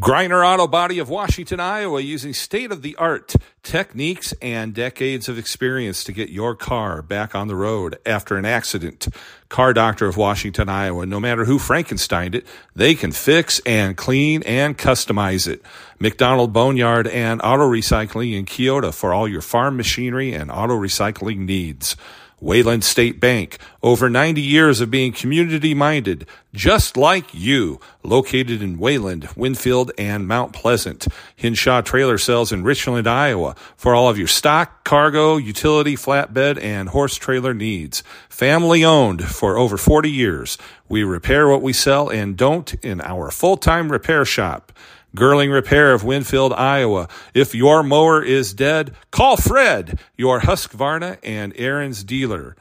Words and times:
Griner 0.00 0.42
Auto 0.42 0.66
Body 0.66 0.98
of 0.98 1.10
Washington, 1.10 1.60
Iowa, 1.60 2.00
using 2.00 2.32
state 2.32 2.72
of 2.72 2.80
the 2.80 2.96
art 2.96 3.34
techniques 3.62 4.32
and 4.40 4.72
decades 4.72 5.28
of 5.28 5.36
experience 5.36 6.02
to 6.04 6.12
get 6.12 6.30
your 6.30 6.54
car 6.54 7.02
back 7.02 7.34
on 7.34 7.48
the 7.48 7.54
road 7.54 7.98
after 8.06 8.38
an 8.38 8.46
accident. 8.46 9.08
Car 9.50 9.74
Doctor 9.74 10.06
of 10.06 10.16
Washington, 10.16 10.70
Iowa, 10.70 11.04
no 11.04 11.20
matter 11.20 11.44
who 11.44 11.58
Frankensteined 11.58 12.34
it, 12.34 12.46
they 12.74 12.94
can 12.94 13.12
fix 13.12 13.60
and 13.66 13.94
clean 13.94 14.42
and 14.44 14.78
customize 14.78 15.46
it. 15.46 15.60
McDonald 15.98 16.54
Boneyard 16.54 17.06
and 17.06 17.42
Auto 17.42 17.70
Recycling 17.70 18.38
in 18.38 18.46
Keota 18.46 18.94
for 18.94 19.12
all 19.12 19.28
your 19.28 19.42
farm 19.42 19.76
machinery 19.76 20.32
and 20.32 20.50
auto 20.50 20.78
recycling 20.78 21.40
needs. 21.40 21.94
Wayland 22.40 22.84
State 22.84 23.20
Bank, 23.20 23.58
over 23.82 24.08
90 24.08 24.40
years 24.40 24.80
of 24.80 24.90
being 24.90 25.12
community 25.12 25.74
minded, 25.74 26.26
just 26.52 26.96
like 26.96 27.32
you, 27.32 27.78
located 28.02 28.62
in 28.62 28.78
Wayland, 28.78 29.28
Winfield, 29.36 29.92
and 29.98 30.26
Mount 30.26 30.52
Pleasant. 30.52 31.06
Hinshaw 31.36 31.82
Trailer 31.82 32.18
Sales 32.18 32.50
in 32.50 32.64
Richland, 32.64 33.06
Iowa, 33.06 33.54
for 33.76 33.94
all 33.94 34.08
of 34.08 34.18
your 34.18 34.26
stock, 34.26 34.84
cargo, 34.84 35.36
utility, 35.36 35.96
flatbed, 35.96 36.60
and 36.62 36.88
horse 36.88 37.16
trailer 37.16 37.54
needs. 37.54 38.02
Family 38.28 38.84
owned 38.84 39.24
for 39.24 39.56
over 39.58 39.76
40 39.76 40.10
years. 40.10 40.58
We 40.88 41.04
repair 41.04 41.48
what 41.48 41.62
we 41.62 41.72
sell 41.72 42.08
and 42.08 42.36
don't 42.36 42.74
in 42.82 43.00
our 43.00 43.30
full-time 43.30 43.92
repair 43.92 44.24
shop. 44.24 44.72
Girling 45.16 45.52
Repair 45.52 45.92
of 45.92 46.04
Winfield, 46.04 46.52
Iowa. 46.52 47.08
If 47.34 47.54
your 47.54 47.82
mower 47.82 48.22
is 48.22 48.54
dead, 48.54 48.94
call 49.10 49.36
Fred, 49.36 49.98
your 50.16 50.40
Husqvarna 50.40 51.18
and 51.22 51.52
Ariens 51.54 52.06
dealer. 52.06 52.56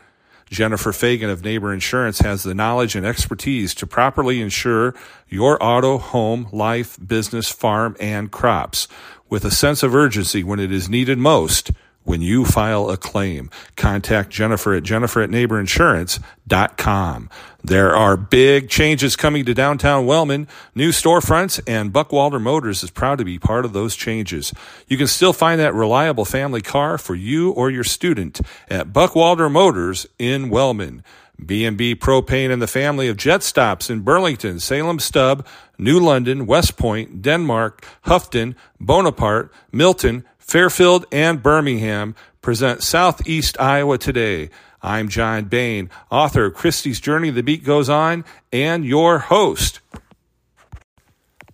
Jennifer 0.49 0.91
Fagan 0.91 1.30
of 1.30 1.43
Neighbor 1.43 1.71
Insurance 1.71 2.20
has 2.20 2.41
the 2.41 2.55
knowledge 2.55 2.95
and 2.95 3.05
expertise 3.05 3.76
to 3.76 3.85
properly 3.85 4.41
insure 4.41 4.95
your 5.27 5.63
auto, 5.63 5.99
home, 5.99 6.48
life, 6.52 6.98
business, 7.05 7.49
farm, 7.51 7.96
and 7.99 8.32
crops 8.32 8.88
with 9.29 9.45
a 9.45 9.51
sense 9.51 9.84
of 9.84 9.93
urgency 9.93 10.43
when 10.43 10.60
it 10.60 10.71
is 10.71 10.90
needed 10.90 11.20
most 11.20 11.71
when 12.03 12.21
you 12.21 12.45
file 12.45 12.89
a 12.89 12.97
claim. 12.97 13.49
Contact 13.75 14.29
Jennifer 14.29 14.73
at 14.73 14.83
jennifer 14.83 15.21
at 15.21 15.29
neighborinsurance.com. 15.29 17.29
There 17.63 17.95
are 17.95 18.15
big 18.15 18.69
changes 18.69 19.15
coming 19.15 19.45
to 19.45 19.53
downtown 19.53 20.05
Wellman, 20.05 20.47
new 20.73 20.91
storefronts, 20.91 21.59
and 21.67 21.91
Buckwalter 21.91 22.41
Motors 22.41 22.83
is 22.83 22.89
proud 22.89 23.17
to 23.17 23.25
be 23.25 23.37
part 23.37 23.65
of 23.65 23.73
those 23.73 23.95
changes. 23.95 24.53
You 24.87 24.97
can 24.97 25.07
still 25.07 25.33
find 25.33 25.59
that 25.59 25.73
reliable 25.73 26.25
family 26.25 26.61
car 26.61 26.97
for 26.97 27.15
you 27.15 27.51
or 27.51 27.70
your 27.70 27.83
student 27.83 28.39
at 28.70 28.93
Buckwalter 28.93 29.51
Motors 29.51 30.07
in 30.17 30.49
Wellman. 30.49 31.03
B&B 31.45 31.95
Propane 31.95 32.51
and 32.51 32.62
the 32.62 32.68
family 32.68 33.07
of 33.07 33.18
jet 33.18 33.43
stops 33.43 33.90
in 33.90 34.01
Burlington, 34.01 34.59
Salem 34.59 34.99
Stub, 34.99 35.45
New 35.77 35.99
London, 35.99 36.45
West 36.45 36.77
Point, 36.77 37.21
Denmark, 37.21 37.85
Houghton, 38.01 38.55
Bonaparte, 38.79 39.51
Milton, 39.71 40.26
Fairfield, 40.37 41.05
and 41.12 41.41
Birmingham 41.41 42.15
present 42.41 42.84
Southeast 42.84 43.60
Iowa 43.60 43.98
today. 43.98 44.49
I'm 44.82 45.10
John 45.10 45.45
Bain, 45.45 45.90
author 46.10 46.45
of 46.45 46.54
Christie's 46.54 46.99
Journey, 46.99 47.29
The 47.29 47.43
Beat 47.43 47.63
Goes 47.63 47.90
On, 47.90 48.23
and 48.51 48.85
your 48.85 49.20
host. 49.20 49.82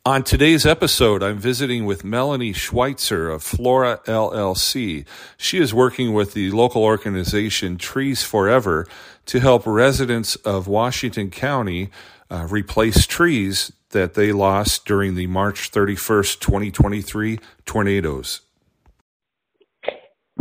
On 0.08 0.22
today's 0.22 0.67
episode, 0.67 1.23
I'm 1.23 1.39
visiting 1.39 1.86
with 1.86 2.03
Melanie 2.03 2.53
Schweitzer 2.53 3.28
of 3.28 3.41
Flora 3.41 4.02
LLC. 4.06 5.03
She 5.36 5.58
is 5.58 5.73
working 5.73 6.13
with 6.13 6.36
the 6.36 6.52
local 6.52 6.83
organization 6.83 7.80
Trees 7.80 8.22
Forever 8.22 8.86
to 9.26 9.40
help 9.40 9.66
residents 9.66 10.36
of 10.38 10.68
Washington 10.68 11.31
County 11.31 11.90
uh, 12.30 12.48
replace 12.50 13.06
trees 13.06 13.72
that 13.90 14.14
they 14.14 14.31
lost 14.31 14.86
during 14.86 15.16
the 15.16 15.28
March 15.28 15.72
31st, 15.72 16.40
2023 16.40 17.40
tornadoes. 17.66 18.42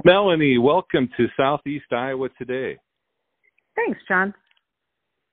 Melanie, 0.05 0.59
welcome 0.59 1.09
to 1.17 1.27
Southeast 1.37 1.93
Iowa 1.93 2.29
today. 2.37 2.77
Thanks, 3.77 3.99
John. 4.09 4.35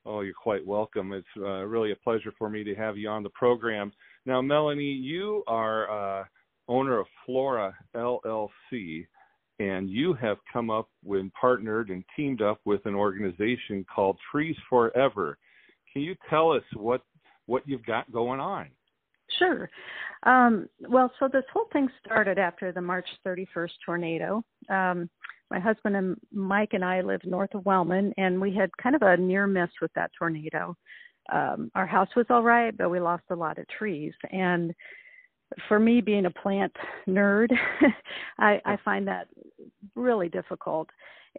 Oh, 0.05 0.21
you're 0.21 0.33
quite 0.33 0.65
welcome. 0.65 1.13
It's 1.13 1.27
uh, 1.37 1.63
really 1.65 1.91
a 1.91 1.95
pleasure 1.95 2.31
for 2.37 2.49
me 2.49 2.63
to 2.63 2.75
have 2.75 2.97
you 2.97 3.09
on 3.09 3.23
the 3.23 3.29
program. 3.29 3.91
Now, 4.25 4.41
Melanie, 4.41 4.83
you 4.83 5.43
are 5.47 6.21
uh, 6.21 6.23
owner 6.67 6.99
of 6.99 7.07
Flora 7.25 7.75
LLC, 7.95 9.07
and 9.61 9.89
you 9.89 10.13
have 10.13 10.37
come 10.51 10.71
up 10.71 10.89
with 11.03 11.25
partnered 11.39 11.89
and 11.89 12.03
teamed 12.15 12.41
up 12.41 12.59
with 12.65 12.83
an 12.85 12.95
organization 12.95 13.85
called 13.93 14.17
Trees 14.31 14.55
Forever. 14.69 15.37
Can 15.93 16.01
you 16.01 16.15
tell 16.29 16.51
us 16.51 16.63
what 16.73 17.01
what 17.45 17.63
you've 17.67 17.85
got 17.85 18.11
going 18.11 18.39
on? 18.39 18.69
Sure. 19.37 19.69
Um, 20.23 20.67
well, 20.89 21.11
so 21.19 21.27
this 21.27 21.43
whole 21.53 21.67
thing 21.73 21.89
started 22.03 22.37
after 22.37 22.71
the 22.71 22.81
March 22.81 23.07
31st 23.25 23.71
tornado. 23.85 24.43
Um, 24.69 25.09
my 25.49 25.59
husband 25.59 25.95
and 25.95 26.15
Mike 26.31 26.69
and 26.73 26.85
I 26.85 27.01
live 27.01 27.21
north 27.25 27.53
of 27.53 27.65
Wellman, 27.65 28.13
and 28.17 28.39
we 28.39 28.55
had 28.55 28.69
kind 28.81 28.95
of 28.95 29.01
a 29.01 29.17
near 29.17 29.47
miss 29.47 29.69
with 29.81 29.91
that 29.95 30.11
tornado. 30.17 30.75
Um, 31.31 31.71
our 31.75 31.85
house 31.85 32.09
was 32.15 32.25
all 32.29 32.43
right, 32.43 32.75
but 32.75 32.89
we 32.89 32.99
lost 32.99 33.23
a 33.31 33.35
lot 33.35 33.57
of 33.57 33.67
trees. 33.67 34.13
And 34.31 34.73
for 35.67 35.79
me, 35.79 36.01
being 36.01 36.25
a 36.25 36.31
plant 36.31 36.75
nerd, 37.07 37.49
I, 38.39 38.61
I 38.65 38.77
find 38.83 39.07
that 39.07 39.27
really 39.95 40.29
difficult. 40.29 40.89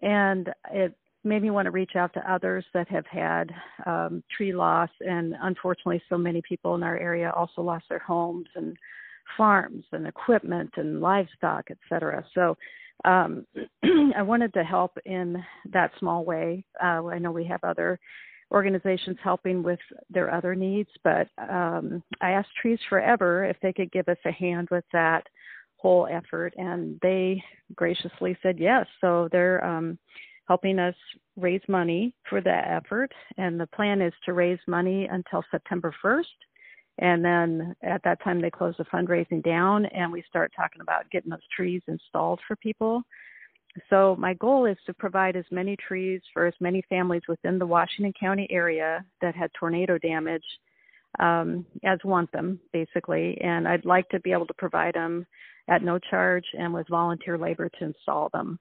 And 0.03 0.51
it 0.73 0.95
made 1.25 1.43
me 1.43 1.51
want 1.51 1.67
to 1.67 1.71
reach 1.71 1.93
out 1.97 2.13
to 2.15 2.33
others 2.33 2.65
that 2.75 2.89
have 2.89 3.07
had 3.07 3.53
um, 3.87 4.23
tree 4.37 4.53
loss. 4.53 4.91
And 5.01 5.35
unfortunately, 5.43 6.03
so 6.09 6.19
many 6.19 6.43
people 6.47 6.75
in 6.75 6.83
our 6.83 6.97
area 6.97 7.33
also 7.35 7.63
lost 7.63 7.85
their 7.89 8.01
homes 8.01 8.49
and 8.57 8.77
farms 9.37 9.85
and 9.93 10.07
equipment 10.07 10.71
and 10.77 11.01
livestock, 11.01 11.67
et 11.71 11.79
cetera. 11.89 12.25
So 12.35 12.57
um, 13.05 13.47
I 14.17 14.23
wanted 14.23 14.53
to 14.55 14.65
help 14.65 14.97
in 15.05 15.43
that 15.73 15.93
small 15.99 16.25
way. 16.25 16.65
Uh, 16.83 17.07
I 17.07 17.19
know 17.19 17.31
we 17.31 17.45
have 17.47 17.63
other 17.63 17.99
organizations 18.53 19.17
helping 19.23 19.63
with 19.63 19.79
their 20.11 20.33
other 20.33 20.55
needs, 20.55 20.91
but 21.03 21.29
um, 21.39 22.03
I 22.21 22.33
asked 22.33 22.55
Trees 22.61 22.79
Forever 22.89 23.45
if 23.45 23.57
they 23.63 23.73
could 23.73 23.91
give 23.91 24.09
us 24.09 24.19
a 24.25 24.33
hand 24.33 24.69
with 24.71 24.85
that 24.93 25.27
whole 25.77 26.07
effort, 26.11 26.55
and 26.57 26.99
they 27.03 27.43
graciously 27.75 28.37
said 28.43 28.59
yes. 28.59 28.87
So 29.01 29.29
they're 29.33 29.65
um, 29.65 29.99
helping 30.47 30.79
us 30.79 30.95
raise 31.37 31.63
money 31.69 32.15
for 32.29 32.41
that 32.41 32.69
effort. 32.69 33.13
And 33.37 33.59
the 33.59 33.67
plan 33.69 34.01
is 34.01 34.13
to 34.25 34.33
raise 34.33 34.59
money 34.67 35.09
until 35.11 35.43
September 35.51 35.95
1st. 36.05 36.25
And 36.99 37.25
then 37.25 37.75
at 37.83 38.03
that 38.05 38.23
time, 38.23 38.41
they 38.41 38.51
close 38.51 38.75
the 38.77 38.85
fundraising 38.85 39.43
down 39.43 39.87
and 39.87 40.13
we 40.13 40.23
start 40.29 40.53
talking 40.55 40.83
about 40.83 41.11
getting 41.11 41.31
those 41.31 41.41
trees 41.57 41.83
installed 41.89 42.41
for 42.47 42.55
people. 42.57 43.03
So, 43.89 44.17
my 44.19 44.35
goal 44.35 44.67
is 44.67 44.77
to 44.87 44.95
provide 44.95 45.35
as 45.35 45.45
many 45.51 45.77
trees 45.77 46.21
for 46.35 46.47
as 46.47 46.55
many 46.61 46.83
families 46.89 47.23
within 47.27 47.59
the 47.59 47.67
Washington 47.67 48.13
County 48.19 48.47
area 48.51 49.05
that 49.23 49.35
had 49.35 49.51
tornado 49.59 49.97
damage 49.99 50.45
um, 51.21 51.65
as 51.85 51.99
want 52.05 52.31
them, 52.33 52.61
basically. 52.73 53.39
And 53.41 53.67
I'd 53.67 53.85
like 53.85 54.09
to 54.11 54.21
be 54.21 54.33
able 54.33 54.47
to 54.47 54.55
provide 54.55 54.95
them 54.95 55.27
at 55.69 55.83
no 55.83 55.99
charge 55.99 56.45
and 56.59 56.73
with 56.73 56.89
volunteer 56.89 57.39
labor 57.39 57.69
to 57.69 57.85
install 57.85 58.29
them. 58.33 58.59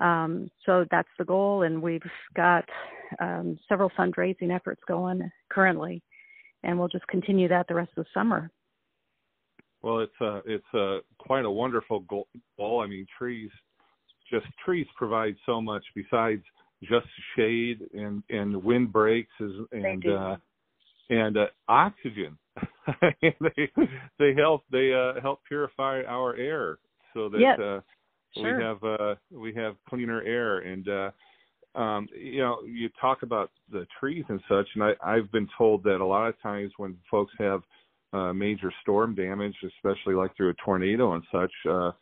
Um, 0.00 0.50
so 0.64 0.86
that's 0.90 1.08
the 1.18 1.24
goal, 1.24 1.62
and 1.62 1.82
we've 1.82 2.00
got 2.34 2.64
um, 3.20 3.58
several 3.68 3.90
fundraising 3.90 4.54
efforts 4.54 4.80
going 4.88 5.30
currently, 5.50 6.02
and 6.62 6.78
we'll 6.78 6.88
just 6.88 7.06
continue 7.08 7.46
that 7.48 7.68
the 7.68 7.74
rest 7.74 7.90
of 7.96 8.04
the 8.04 8.10
summer. 8.14 8.50
Well, 9.82 9.98
it's 9.98 10.20
a 10.20 10.40
it's 10.46 10.74
a 10.74 11.00
quite 11.18 11.44
a 11.44 11.50
wonderful 11.50 12.00
goal. 12.00 12.26
I 12.80 12.86
mean, 12.86 13.04
trees, 13.18 13.50
just 14.32 14.46
trees 14.64 14.86
provide 14.96 15.34
so 15.46 15.60
much 15.60 15.84
besides 15.94 16.42
just 16.82 17.06
shade 17.36 17.80
and 17.94 18.22
and 18.30 18.62
wind 18.62 18.92
breaks 18.92 19.32
is, 19.40 19.52
and 19.72 20.04
uh, 20.06 20.36
and 21.10 21.36
uh, 21.36 21.46
oxygen. 21.68 22.38
they 23.22 23.70
they 24.18 24.34
help 24.36 24.62
they 24.70 24.92
uh, 24.92 25.20
help 25.20 25.40
purify 25.46 26.02
our 26.08 26.36
air 26.36 26.78
so 27.14 27.28
that 27.28 27.40
yes. 27.40 27.58
uh, 27.58 27.80
Sure. 28.34 28.56
We 28.56 28.64
have 28.64 28.82
uh, 28.82 29.14
we 29.30 29.54
have 29.54 29.74
cleaner 29.88 30.22
air, 30.22 30.60
and 30.60 30.88
uh, 30.88 31.10
um, 31.78 32.08
you 32.18 32.40
know, 32.40 32.58
you 32.64 32.88
talk 33.00 33.22
about 33.22 33.50
the 33.70 33.86
trees 33.98 34.24
and 34.28 34.40
such, 34.48 34.66
and 34.74 34.84
I, 34.84 34.92
I've 35.02 35.30
been 35.32 35.48
told 35.56 35.82
that 35.84 36.00
a 36.00 36.04
lot 36.04 36.28
of 36.28 36.40
times 36.40 36.72
when 36.76 36.96
folks 37.10 37.32
have 37.38 37.62
uh, 38.12 38.32
major 38.32 38.72
storm 38.82 39.14
damage, 39.14 39.54
especially 39.66 40.14
like 40.14 40.36
through 40.36 40.50
a 40.50 40.54
tornado 40.64 41.14
and 41.14 41.22
such, 41.32 41.52
uh, 41.68 41.92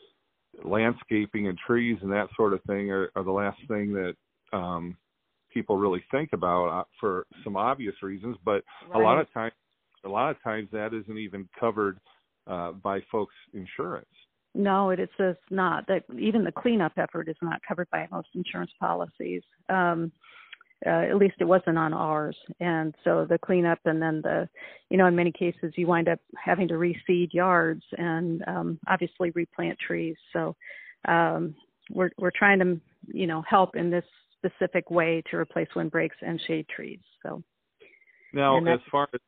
landscaping 0.65 1.49
and 1.49 1.59
trees 1.59 1.99
and 2.03 2.11
that 2.13 2.29
sort 2.37 2.53
of 2.53 2.63
thing 2.65 2.91
are, 2.91 3.11
are 3.17 3.25
the 3.25 3.31
last 3.31 3.59
thing 3.69 3.93
that 3.93 4.15
um, 4.57 4.97
people 5.53 5.77
really 5.77 6.03
think 6.11 6.31
about 6.33 6.69
uh, 6.69 6.85
for 6.99 7.27
some 7.45 7.57
obvious 7.57 7.95
reasons. 8.03 8.37
But 8.45 8.63
right. 8.89 9.01
a 9.01 9.05
lot 9.05 9.19
of 9.19 9.33
times, 9.33 9.53
a 10.05 10.09
lot 10.09 10.31
of 10.31 10.43
times 10.43 10.69
that 10.73 10.95
isn't 10.95 11.19
even 11.19 11.49
covered 11.59 11.99
uh, 12.47 12.73
by 12.73 13.01
folks' 13.13 13.35
insurance. 13.53 14.07
No, 14.55 14.91
it 14.91 14.99
is 14.99 15.09
just 15.17 15.39
not. 15.51 15.87
That 15.87 16.03
even 16.19 16.43
the 16.43 16.53
cleanup 16.53 16.93
effort 16.97 17.29
is 17.29 17.37
not 17.41 17.61
covered 17.67 17.89
by 17.91 18.09
most 18.11 18.29
insurance 18.35 18.73
policies. 18.81 19.43
Um, 19.69 20.11
uh, 20.87 21.05
at 21.11 21.17
least 21.17 21.35
it 21.41 21.45
wasn't 21.45 21.79
on 21.79 21.93
ours. 21.93 22.37
And 22.61 22.95
so 23.05 23.27
the 23.29 23.39
cleanup 23.39 23.79
and 23.85 24.01
then 24.01 24.21
the, 24.23 24.49
you 24.89 24.97
know, 24.97 25.07
in 25.07 25.17
many 25.17 25.33
cases 25.33 25.73
you 25.77 25.87
wind 25.87 26.09
up 26.09 26.19
having 26.43 26.69
to 26.69 26.75
reseed 26.75 27.33
yards 27.33 27.83
and 27.99 28.43
um, 28.47 28.79
obviously 28.89 29.31
replant 29.31 29.79
trees. 29.79 30.17
So 30.33 30.57
um, 31.07 31.55
we're 31.91 32.11
we're 32.19 32.33
trying 32.37 32.59
to, 32.61 32.81
you 33.07 33.27
know, 33.27 33.43
help 33.49 33.77
in 33.77 33.91
this 33.91 34.05
specific 34.39 34.91
way 34.91 35.23
to 35.31 35.37
replace 35.37 35.69
windbreaks 35.77 36.17
and 36.23 36.41
shade 36.47 36.67
trees. 36.75 37.01
So 37.23 37.43
now, 38.33 38.59
as 38.67 38.81
far 38.91 39.09
as 39.13 39.21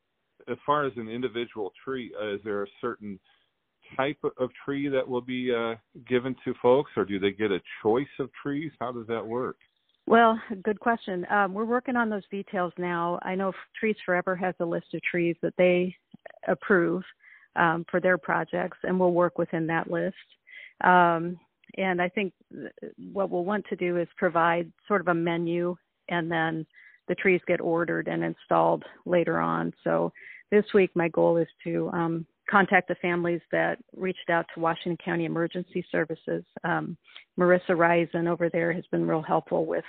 as 0.49 0.57
far 0.67 0.87
as 0.87 0.93
an 0.97 1.09
individual 1.09 1.73
tree, 1.85 2.13
uh, 2.21 2.35
is 2.35 2.41
there 2.45 2.63
a 2.63 2.69
certain 2.81 3.19
type 3.97 4.19
of 4.39 4.51
tree 4.65 4.89
that 4.89 5.07
will 5.07 5.21
be 5.21 5.53
uh, 5.55 5.75
given 6.09 6.35
to 6.45 6.55
folks, 6.61 6.91
or 6.97 7.05
do 7.05 7.19
they 7.19 7.31
get 7.31 7.51
a 7.51 7.61
choice 7.83 8.07
of 8.19 8.31
trees? 8.43 8.73
How 8.81 8.93
does 8.93 9.07
that 9.09 9.25
work? 9.25 9.57
Well, 10.07 10.41
good 10.63 10.81
question. 10.81 11.27
Um, 11.31 11.55
we're 11.55 11.65
working 11.65 11.97
on 11.97 12.11
those 12.11 12.27
details 12.31 12.73
now. 12.77 13.19
I 13.23 13.35
know 13.35 13.53
Trees 13.79 13.97
Forever 14.05 14.35
has 14.37 14.55
a 14.61 14.65
list 14.65 14.95
of 14.95 15.03
trees 15.03 15.37
that 15.43 15.55
they 15.57 15.95
approve 16.49 17.03
um, 17.57 17.85
for 17.91 18.01
their 18.01 18.19
projects, 18.19 18.79
and 18.83 18.99
we'll 18.99 19.13
work 19.13 19.39
within 19.39 19.67
that 19.69 19.91
list. 19.91 20.17
Um, 20.83 21.39
and 21.79 22.03
I 22.03 22.09
think 22.09 22.33
what 23.13 23.31
we'll 23.31 23.45
want 23.45 23.65
to 23.69 23.77
do 23.77 23.97
is 23.97 24.09
provide 24.17 24.71
sort 24.89 25.01
of 25.01 25.09
a 25.09 25.15
menu, 25.15 25.77
and 26.09 26.31
then 26.31 26.67
the 27.09 27.15
trees 27.15 27.41
get 27.47 27.61
ordered 27.61 28.09
and 28.09 28.25
installed 28.25 28.85
later 29.07 29.39
on. 29.39 29.73
So 29.85 30.13
this 30.51 30.65
week, 30.75 30.91
my 30.95 31.09
goal 31.09 31.37
is 31.37 31.49
to 31.65 31.91
um, 31.93 32.27
contact 32.53 32.87
the 32.89 32.95
families 32.97 33.41
that 33.51 33.79
reached 33.97 34.29
out 34.31 34.45
to 34.55 34.61
Washington 34.61 34.99
County 35.03 35.25
Emergency 35.25 35.85
Services. 35.91 36.45
Um, 36.65 36.99
Marissa 37.41 37.77
Risen 37.77 38.29
over 38.29 38.51
there 38.51 38.73
has 38.73 38.85
been 38.93 39.09
real 39.09 39.23
helpful 39.23 39.65
with 39.65 39.85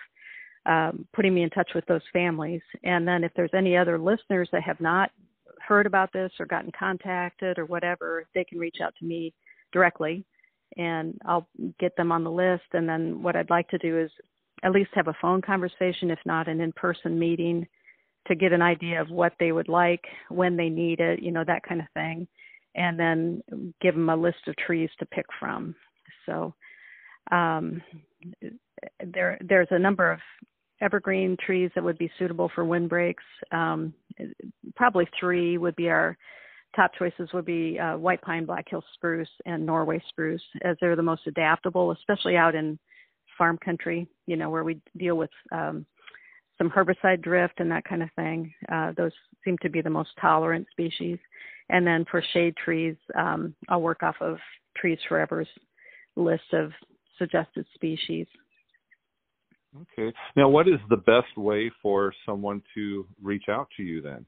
um, 0.65 1.05
putting 1.13 1.33
me 1.33 1.43
in 1.43 1.49
touch 1.49 1.71
with 1.75 1.85
those 1.87 2.01
families. 2.13 2.61
And 2.83 3.05
then 3.05 3.25
if 3.25 3.33
there's 3.35 3.53
any 3.53 3.75
other 3.75 3.99
listeners 3.99 4.47
that 4.53 4.63
have 4.63 4.79
not 4.79 5.11
heard 5.59 5.85
about 5.85 6.13
this 6.13 6.31
or 6.39 6.45
gotten 6.45 6.71
contacted 6.77 7.59
or 7.59 7.65
whatever, 7.65 8.25
they 8.33 8.45
can 8.45 8.57
reach 8.57 8.77
out 8.81 8.93
to 8.99 9.05
me 9.05 9.33
directly 9.73 10.25
and 10.77 11.17
I'll 11.25 11.47
get 11.79 11.95
them 11.97 12.13
on 12.13 12.23
the 12.23 12.31
list. 12.31 12.63
And 12.71 12.87
then 12.87 13.21
what 13.21 13.35
I'd 13.35 13.49
like 13.49 13.67
to 13.69 13.77
do 13.77 13.99
is 13.99 14.09
at 14.63 14.71
least 14.71 14.89
have 14.93 15.09
a 15.09 15.15
phone 15.21 15.41
conversation, 15.41 16.09
if 16.09 16.19
not 16.25 16.47
an 16.47 16.61
in 16.61 16.71
person 16.71 17.19
meeting, 17.19 17.67
to 18.27 18.35
get 18.35 18.53
an 18.53 18.61
idea 18.61 19.01
of 19.01 19.09
what 19.09 19.33
they 19.37 19.51
would 19.51 19.67
like, 19.67 20.05
when 20.29 20.55
they 20.55 20.69
need 20.69 21.01
it, 21.01 21.21
you 21.21 21.31
know, 21.31 21.43
that 21.45 21.63
kind 21.67 21.81
of 21.81 21.87
thing 21.93 22.25
and 22.75 22.99
then 22.99 23.43
give 23.81 23.95
them 23.95 24.09
a 24.09 24.15
list 24.15 24.47
of 24.47 24.55
trees 24.57 24.89
to 24.99 25.05
pick 25.07 25.25
from. 25.39 25.75
So 26.25 26.53
um, 27.31 27.81
there 29.05 29.37
there's 29.41 29.67
a 29.71 29.79
number 29.79 30.11
of 30.11 30.19
evergreen 30.81 31.37
trees 31.45 31.71
that 31.75 31.83
would 31.83 31.97
be 31.97 32.11
suitable 32.19 32.51
for 32.53 32.65
windbreaks. 32.65 33.23
Um, 33.51 33.93
probably 34.75 35.07
three 35.19 35.57
would 35.57 35.75
be 35.75 35.89
our 35.89 36.17
top 36.75 36.91
choices 36.97 37.29
would 37.33 37.45
be 37.45 37.79
uh, 37.79 37.97
white 37.97 38.21
pine, 38.21 38.45
Black 38.45 38.65
Hills 38.69 38.83
spruce, 38.95 39.29
and 39.45 39.65
Norway 39.65 40.01
spruce, 40.09 40.41
as 40.63 40.75
they're 40.81 40.95
the 40.95 41.03
most 41.03 41.27
adaptable, 41.27 41.91
especially 41.91 42.35
out 42.35 42.55
in 42.55 42.79
farm 43.37 43.57
country, 43.63 44.07
you 44.25 44.35
know, 44.35 44.49
where 44.49 44.63
we 44.63 44.79
deal 44.97 45.15
with 45.15 45.29
um, 45.51 45.85
some 46.57 46.69
herbicide 46.69 47.21
drift 47.21 47.59
and 47.59 47.71
that 47.71 47.85
kind 47.85 48.03
of 48.03 48.09
thing. 48.15 48.53
Uh, 48.71 48.91
those 48.97 49.11
seem 49.43 49.57
to 49.61 49.69
be 49.69 49.81
the 49.81 49.89
most 49.89 50.09
tolerant 50.19 50.67
species. 50.71 51.17
And 51.73 51.85
then 51.87 52.05
for 52.09 52.23
shade 52.33 52.55
trees, 52.63 52.95
um, 53.17 53.55
I'll 53.67 53.81
work 53.81 54.03
off 54.03 54.15
of 54.21 54.37
Trees 54.77 54.99
Forever's 55.09 55.47
list 56.15 56.53
of 56.53 56.71
suggested 57.17 57.65
species. 57.73 58.27
Okay. 59.81 60.13
Now, 60.35 60.49
what 60.49 60.67
is 60.67 60.79
the 60.91 60.97
best 60.97 61.35
way 61.35 61.71
for 61.81 62.13
someone 62.27 62.61
to 62.75 63.07
reach 63.21 63.45
out 63.49 63.67
to 63.77 63.83
you 63.83 64.01
then? 64.03 64.23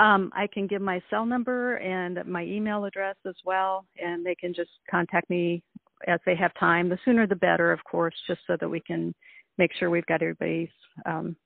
Um, 0.00 0.32
I 0.34 0.46
can 0.46 0.66
give 0.66 0.80
my 0.80 1.02
cell 1.10 1.26
number 1.26 1.76
and 1.76 2.24
my 2.24 2.42
email 2.44 2.86
address 2.86 3.16
as 3.26 3.34
well, 3.44 3.84
and 4.02 4.24
they 4.24 4.34
can 4.34 4.54
just 4.54 4.70
contact 4.90 5.28
me 5.28 5.62
as 6.08 6.20
they 6.24 6.36
have 6.36 6.52
time. 6.58 6.88
The 6.88 6.98
sooner 7.04 7.26
the 7.26 7.36
better, 7.36 7.70
of 7.70 7.84
course, 7.84 8.14
just 8.26 8.40
so 8.46 8.56
that 8.58 8.68
we 8.68 8.80
can 8.80 9.14
make 9.58 9.72
sure 9.78 9.90
we've 9.90 10.06
got 10.06 10.22
everybody's 10.22 10.70
um, 11.04 11.36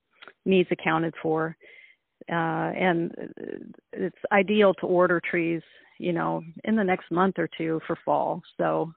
needs 0.44 0.68
accounted 0.70 1.14
for 1.20 1.56
uh, 2.28 2.72
and 2.76 3.12
it's 3.92 4.16
ideal 4.32 4.74
to 4.74 4.86
order 4.86 5.20
trees, 5.20 5.62
you 5.98 6.12
know, 6.12 6.42
in 6.64 6.76
the 6.76 6.84
next 6.84 7.10
month 7.10 7.36
or 7.38 7.48
two 7.56 7.80
for 7.86 7.96
fall. 8.04 8.42
So, 8.56 8.92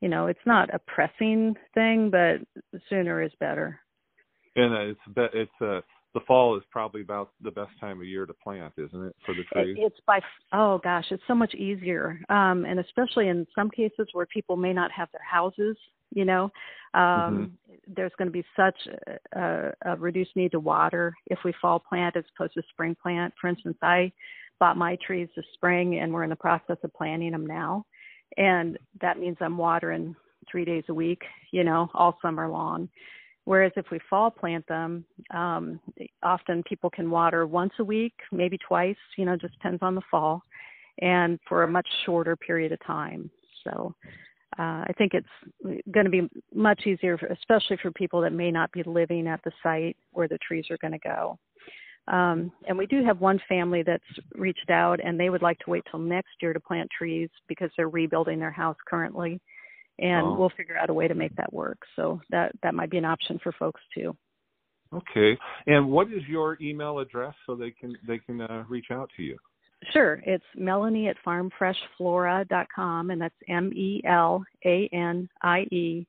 you 0.00 0.08
know, 0.08 0.26
it's 0.26 0.38
not 0.46 0.72
a 0.74 0.78
pressing 0.80 1.54
thing, 1.74 2.10
but 2.10 2.40
sooner 2.88 3.22
is 3.22 3.32
better. 3.40 3.80
And 4.56 4.74
uh, 4.74 4.80
it's 4.80 5.30
it's 5.34 5.62
uh 5.62 5.80
the 6.16 6.20
fall 6.26 6.56
is 6.56 6.62
probably 6.70 7.02
about 7.02 7.28
the 7.42 7.50
best 7.50 7.72
time 7.78 8.00
of 8.00 8.06
year 8.06 8.24
to 8.24 8.32
plant, 8.32 8.72
isn't 8.78 9.04
it, 9.04 9.14
for 9.26 9.34
the 9.34 9.42
trees? 9.52 9.76
It's 9.78 10.00
by 10.06 10.20
oh 10.54 10.80
gosh, 10.82 11.04
it's 11.10 11.22
so 11.28 11.34
much 11.34 11.54
easier, 11.54 12.18
um, 12.30 12.64
and 12.64 12.80
especially 12.80 13.28
in 13.28 13.46
some 13.54 13.68
cases 13.68 14.08
where 14.14 14.24
people 14.24 14.56
may 14.56 14.72
not 14.72 14.90
have 14.92 15.08
their 15.12 15.20
houses. 15.22 15.76
You 16.14 16.24
know, 16.24 16.44
um, 16.94 17.02
mm-hmm. 17.02 17.65
There's 17.86 18.12
going 18.18 18.28
to 18.28 18.32
be 18.32 18.44
such 18.56 18.76
a, 19.34 19.72
a 19.82 19.96
reduced 19.96 20.34
need 20.36 20.52
to 20.52 20.60
water 20.60 21.14
if 21.26 21.38
we 21.44 21.52
fall 21.60 21.78
plant 21.78 22.16
as 22.16 22.24
opposed 22.34 22.54
to 22.54 22.62
spring 22.70 22.96
plant. 23.00 23.32
For 23.40 23.48
instance, 23.48 23.76
I 23.82 24.12
bought 24.58 24.76
my 24.76 24.96
trees 25.06 25.28
this 25.36 25.44
spring, 25.54 25.98
and 25.98 26.12
we're 26.12 26.24
in 26.24 26.30
the 26.30 26.36
process 26.36 26.78
of 26.82 26.92
planting 26.94 27.32
them 27.32 27.46
now, 27.46 27.84
and 28.36 28.78
that 29.00 29.18
means 29.18 29.36
I'm 29.40 29.58
watering 29.58 30.16
three 30.50 30.64
days 30.64 30.84
a 30.88 30.94
week. 30.94 31.22
You 31.52 31.64
know, 31.64 31.90
all 31.94 32.18
summer 32.22 32.48
long 32.48 32.88
Whereas 33.46 33.70
if 33.76 33.86
we 33.92 34.00
fall 34.10 34.28
plant 34.28 34.66
them, 34.66 35.04
um, 35.32 35.78
often 36.24 36.64
people 36.64 36.90
can 36.90 37.08
water 37.08 37.46
once 37.46 37.72
a 37.78 37.84
week, 37.84 38.14
maybe 38.32 38.58
twice, 38.58 38.96
you 39.16 39.24
know, 39.24 39.36
just 39.36 39.54
depends 39.54 39.82
on 39.82 39.94
the 39.94 40.02
fall, 40.10 40.42
and 41.00 41.38
for 41.48 41.62
a 41.62 41.68
much 41.68 41.86
shorter 42.04 42.34
period 42.34 42.72
of 42.72 42.84
time. 42.84 43.30
So 43.62 43.94
uh, 44.58 44.84
I 44.86 44.92
think 44.96 45.12
it's 45.14 45.82
going 45.90 46.04
to 46.04 46.10
be 46.10 46.28
much 46.54 46.86
easier, 46.86 47.18
for, 47.18 47.26
especially 47.26 47.78
for 47.82 47.90
people 47.90 48.20
that 48.22 48.32
may 48.32 48.50
not 48.50 48.72
be 48.72 48.82
living 48.84 49.26
at 49.26 49.42
the 49.44 49.52
site 49.62 49.96
where 50.12 50.28
the 50.28 50.38
trees 50.38 50.66
are 50.70 50.78
going 50.78 50.92
to 50.92 50.98
go. 50.98 51.38
Um, 52.08 52.52
and 52.68 52.78
we 52.78 52.86
do 52.86 53.04
have 53.04 53.20
one 53.20 53.40
family 53.48 53.82
that's 53.82 54.04
reached 54.36 54.70
out 54.70 55.00
and 55.04 55.18
they 55.18 55.28
would 55.28 55.42
like 55.42 55.58
to 55.60 55.70
wait 55.70 55.82
till 55.90 55.98
next 55.98 56.30
year 56.40 56.52
to 56.52 56.60
plant 56.60 56.88
trees 56.96 57.28
because 57.48 57.70
they're 57.76 57.88
rebuilding 57.88 58.38
their 58.38 58.52
house 58.52 58.76
currently 58.88 59.40
and 59.98 60.26
oh. 60.26 60.34
we'll 60.34 60.52
figure 60.56 60.76
out 60.76 60.90
a 60.90 60.94
way 60.94 61.08
to 61.08 61.14
make 61.14 61.34
that 61.36 61.52
work. 61.52 61.78
So 61.96 62.20
that 62.30 62.52
that 62.62 62.74
might 62.74 62.90
be 62.90 62.98
an 62.98 63.04
option 63.04 63.40
for 63.42 63.52
folks 63.52 63.80
too. 63.94 64.16
Okay. 64.94 65.36
And 65.66 65.90
what 65.90 66.08
is 66.08 66.22
your 66.28 66.58
email 66.60 67.00
address 67.00 67.34
so 67.44 67.54
they 67.56 67.70
can 67.70 67.96
they 68.06 68.18
can 68.18 68.40
uh, 68.40 68.64
reach 68.68 68.86
out 68.90 69.10
to 69.16 69.22
you? 69.22 69.36
Sure. 69.92 70.22
It's 70.26 70.44
Melanie 70.56 71.08
at 71.08 71.16
farmfreshflora.com, 71.26 73.10
and 73.10 73.20
that's 73.20 73.34
M 73.48 73.72
E 73.72 74.02
L 74.08 74.44
A 74.64 74.88
N 74.92 75.28
I 75.42 75.60
E 75.70 76.06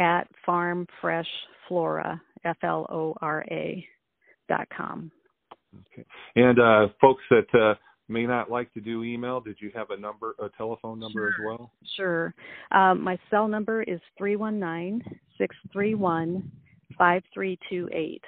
at 0.00 0.28
farmfreshflora 0.46 2.20
F 2.44 2.56
L 2.62 2.86
O 2.90 3.14
R 3.20 3.44
A 3.50 3.86
dot 4.48 4.68
com. 4.76 5.10
Okay. 5.92 6.04
And 6.36 6.58
uh, 6.58 6.88
folks 7.00 7.22
that 7.30 7.46
uh, 7.58 7.74
may 8.08 8.26
not 8.26 8.50
like 8.50 8.72
to 8.74 8.80
do 8.80 9.04
email, 9.04 9.40
did 9.40 9.56
you 9.60 9.70
have 9.74 9.90
a 9.90 9.96
number, 9.96 10.34
a 10.38 10.48
telephone 10.56 10.98
number 10.98 11.34
sure. 11.36 11.52
as 11.52 11.58
well? 11.58 11.72
Sure. 11.96 12.34
Um, 12.72 13.02
my 13.02 13.18
cell 13.30 13.48
number 13.48 13.82
is 13.82 14.00
three 14.16 14.36
one 14.36 14.58
nine 14.58 15.02
six 15.36 15.54
three 15.72 15.94
one 15.94 16.50
five 16.96 17.22
three 17.32 17.58
two 17.68 17.88
eight. 17.92 18.24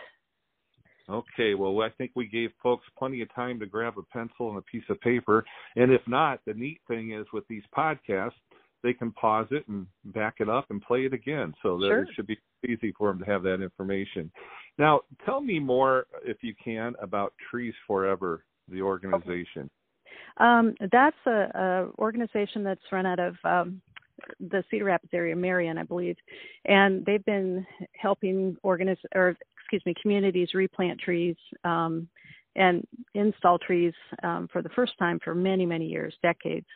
Okay, 1.10 1.54
well, 1.54 1.80
I 1.82 1.90
think 1.90 2.12
we 2.14 2.26
gave 2.26 2.50
folks 2.62 2.86
plenty 2.96 3.20
of 3.22 3.34
time 3.34 3.58
to 3.60 3.66
grab 3.66 3.94
a 3.98 4.02
pencil 4.16 4.50
and 4.50 4.58
a 4.58 4.62
piece 4.62 4.84
of 4.88 5.00
paper. 5.00 5.44
And 5.76 5.92
if 5.92 6.02
not, 6.06 6.40
the 6.46 6.54
neat 6.54 6.80
thing 6.86 7.12
is 7.12 7.26
with 7.32 7.44
these 7.48 7.64
podcasts, 7.76 8.32
they 8.82 8.92
can 8.92 9.12
pause 9.12 9.46
it 9.50 9.66
and 9.68 9.86
back 10.06 10.36
it 10.38 10.48
up 10.48 10.66
and 10.70 10.80
play 10.80 11.04
it 11.04 11.12
again. 11.12 11.52
So 11.62 11.78
that 11.78 11.86
sure. 11.86 12.02
it 12.02 12.08
should 12.14 12.26
be 12.26 12.38
easy 12.66 12.94
for 12.96 13.08
them 13.08 13.18
to 13.18 13.24
have 13.26 13.42
that 13.42 13.62
information. 13.62 14.30
Now, 14.78 15.00
tell 15.24 15.40
me 15.40 15.58
more, 15.58 16.06
if 16.24 16.38
you 16.42 16.54
can, 16.62 16.94
about 17.02 17.34
Trees 17.50 17.74
Forever 17.86 18.44
the 18.68 18.82
organization? 18.82 19.62
Okay. 19.62 19.70
Um, 20.38 20.74
that's 20.92 21.16
a, 21.26 21.30
a, 21.30 21.88
organization 21.98 22.62
that's 22.62 22.80
run 22.90 23.04
out 23.04 23.18
of 23.18 23.34
um, 23.44 23.82
the 24.38 24.62
Cedar 24.70 24.84
Rapids 24.84 25.12
area, 25.12 25.34
Marion, 25.36 25.76
I 25.78 25.82
believe, 25.82 26.16
and 26.64 27.04
they've 27.04 27.24
been 27.24 27.66
helping 27.92 28.56
organize 28.62 28.96
or 29.14 29.36
excuse 29.70 29.86
me 29.86 29.94
communities 30.02 30.48
replant 30.54 30.98
trees 30.98 31.36
um, 31.64 32.08
and 32.56 32.84
install 33.14 33.58
trees 33.58 33.92
um, 34.24 34.48
for 34.52 34.62
the 34.62 34.68
first 34.70 34.92
time 34.98 35.20
for 35.22 35.34
many 35.34 35.64
many 35.64 35.86
years, 35.86 36.14
decades. 36.22 36.66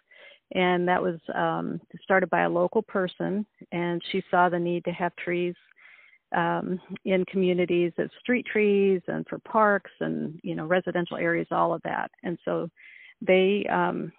And 0.55 0.87
that 0.87 1.03
was 1.03 1.19
um, 1.35 1.81
started 2.03 2.31
by 2.31 2.43
a 2.43 2.49
local 2.49 2.83
person, 2.83 3.45
and 3.73 4.01
she 4.13 4.23
saw 4.31 4.49
the 4.49 4.59
need 4.59 4.85
to 4.85 4.93
have 4.93 5.17
trees 5.17 5.55
um, 6.37 6.79
in 7.05 7.25
communities 7.25 7.93
as 7.99 8.09
street 8.21 8.47
trees 8.47 9.01
and 9.09 9.27
for 9.29 9.39
parks 9.41 9.91
and 10.01 10.39
you 10.45 10.55
know 10.55 10.67
residential 10.67 11.17
areas, 11.17 11.49
all 11.51 11.75
of 11.75 11.83
that. 11.83 12.11
And 12.23 12.39
so 12.45 12.69
they 13.21 13.67
um, 13.73 14.13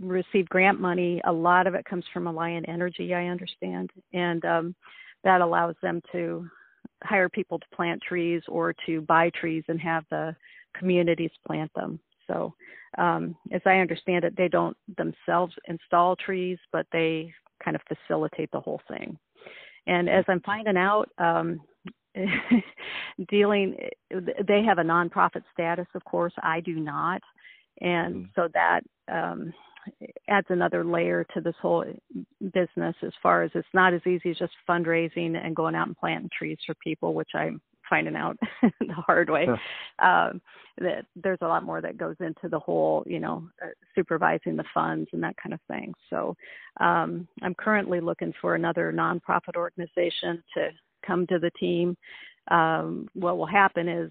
receive 0.00 0.48
grant 0.48 0.80
money. 0.80 1.20
A 1.24 1.32
lot 1.32 1.68
of 1.68 1.74
it 1.74 1.84
comes 1.84 2.04
from 2.12 2.24
Alliant 2.24 2.68
Energy, 2.68 3.14
I 3.14 3.26
understand, 3.26 3.90
and 4.12 4.44
um, 4.44 4.74
that 5.22 5.40
allows 5.40 5.76
them 5.82 6.00
to 6.10 6.48
hire 7.04 7.28
people 7.28 7.58
to 7.58 7.66
plant 7.74 8.00
trees 8.02 8.42
or 8.48 8.74
to 8.86 9.00
buy 9.02 9.30
trees 9.30 9.64
and 9.68 9.80
have 9.80 10.04
the 10.10 10.34
communities 10.76 11.30
plant 11.46 11.70
them. 11.74 11.98
So, 12.26 12.54
um, 12.98 13.36
as 13.52 13.62
I 13.64 13.78
understand 13.78 14.24
it, 14.24 14.36
they 14.36 14.48
don't 14.48 14.76
themselves 14.96 15.54
install 15.66 16.16
trees, 16.16 16.58
but 16.72 16.86
they 16.92 17.32
kind 17.64 17.76
of 17.76 17.82
facilitate 17.88 18.50
the 18.52 18.60
whole 18.60 18.80
thing. 18.88 19.18
And 19.86 20.08
as 20.08 20.24
I'm 20.28 20.40
finding 20.40 20.76
out, 20.76 21.08
um, 21.18 21.60
dealing, 23.28 23.76
they 24.10 24.62
have 24.62 24.78
a 24.78 24.82
nonprofit 24.82 25.42
status, 25.52 25.86
of 25.94 26.04
course. 26.04 26.34
I 26.42 26.60
do 26.60 26.74
not, 26.74 27.22
and 27.80 28.14
mm-hmm. 28.14 28.24
so 28.34 28.48
that 28.54 28.80
um, 29.10 29.52
adds 30.28 30.46
another 30.50 30.84
layer 30.84 31.24
to 31.34 31.40
this 31.40 31.54
whole 31.60 31.84
business. 32.52 32.96
As 33.02 33.12
far 33.22 33.42
as 33.42 33.50
it's 33.54 33.66
not 33.74 33.94
as 33.94 34.06
easy 34.06 34.30
as 34.30 34.38
just 34.38 34.52
fundraising 34.68 35.36
and 35.36 35.56
going 35.56 35.74
out 35.74 35.86
and 35.86 35.96
planting 35.96 36.30
trees 36.36 36.58
for 36.66 36.74
people, 36.74 37.14
which 37.14 37.30
I'm 37.34 37.60
finding 37.88 38.16
out 38.16 38.38
the 38.62 38.94
hard 38.94 39.28
way. 39.28 39.46
Um, 39.98 40.40
that 40.78 41.04
there's 41.16 41.38
a 41.42 41.46
lot 41.46 41.64
more 41.64 41.80
that 41.82 41.98
goes 41.98 42.16
into 42.20 42.48
the 42.48 42.58
whole, 42.58 43.04
you 43.06 43.20
know, 43.20 43.46
uh, 43.62 43.68
supervising 43.94 44.56
the 44.56 44.64
funds 44.72 45.08
and 45.12 45.22
that 45.22 45.36
kind 45.36 45.52
of 45.52 45.60
thing. 45.68 45.92
So 46.08 46.34
um, 46.80 47.28
I'm 47.42 47.54
currently 47.54 48.00
looking 48.00 48.32
for 48.40 48.54
another 48.54 48.92
nonprofit 48.92 49.56
organization 49.56 50.42
to 50.54 50.70
come 51.06 51.26
to 51.26 51.38
the 51.38 51.50
team. 51.60 51.96
Um, 52.50 53.08
what 53.12 53.36
will 53.36 53.46
happen 53.46 53.88
is 53.88 54.10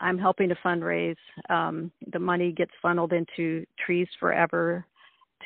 I'm 0.00 0.18
helping 0.18 0.50
to 0.50 0.56
fundraise. 0.56 1.16
Um, 1.48 1.90
the 2.12 2.18
money 2.18 2.52
gets 2.52 2.72
funneled 2.82 3.12
into 3.12 3.64
Trees 3.84 4.08
Forever 4.20 4.84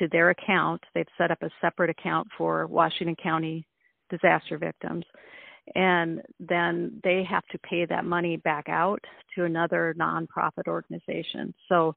to 0.01 0.09
their 0.09 0.31
account. 0.31 0.81
They've 0.93 1.05
set 1.17 1.31
up 1.31 1.41
a 1.41 1.49
separate 1.61 1.89
account 1.89 2.27
for 2.37 2.67
Washington 2.67 3.15
County 3.15 3.65
disaster 4.09 4.57
victims 4.57 5.05
and 5.75 6.21
then 6.39 6.99
they 7.03 7.23
have 7.23 7.45
to 7.47 7.59
pay 7.59 7.85
that 7.85 8.05
money 8.05 8.37
back 8.37 8.67
out 8.67 9.03
to 9.35 9.45
another 9.45 9.95
nonprofit 9.97 10.67
organization. 10.67 11.53
So 11.69 11.95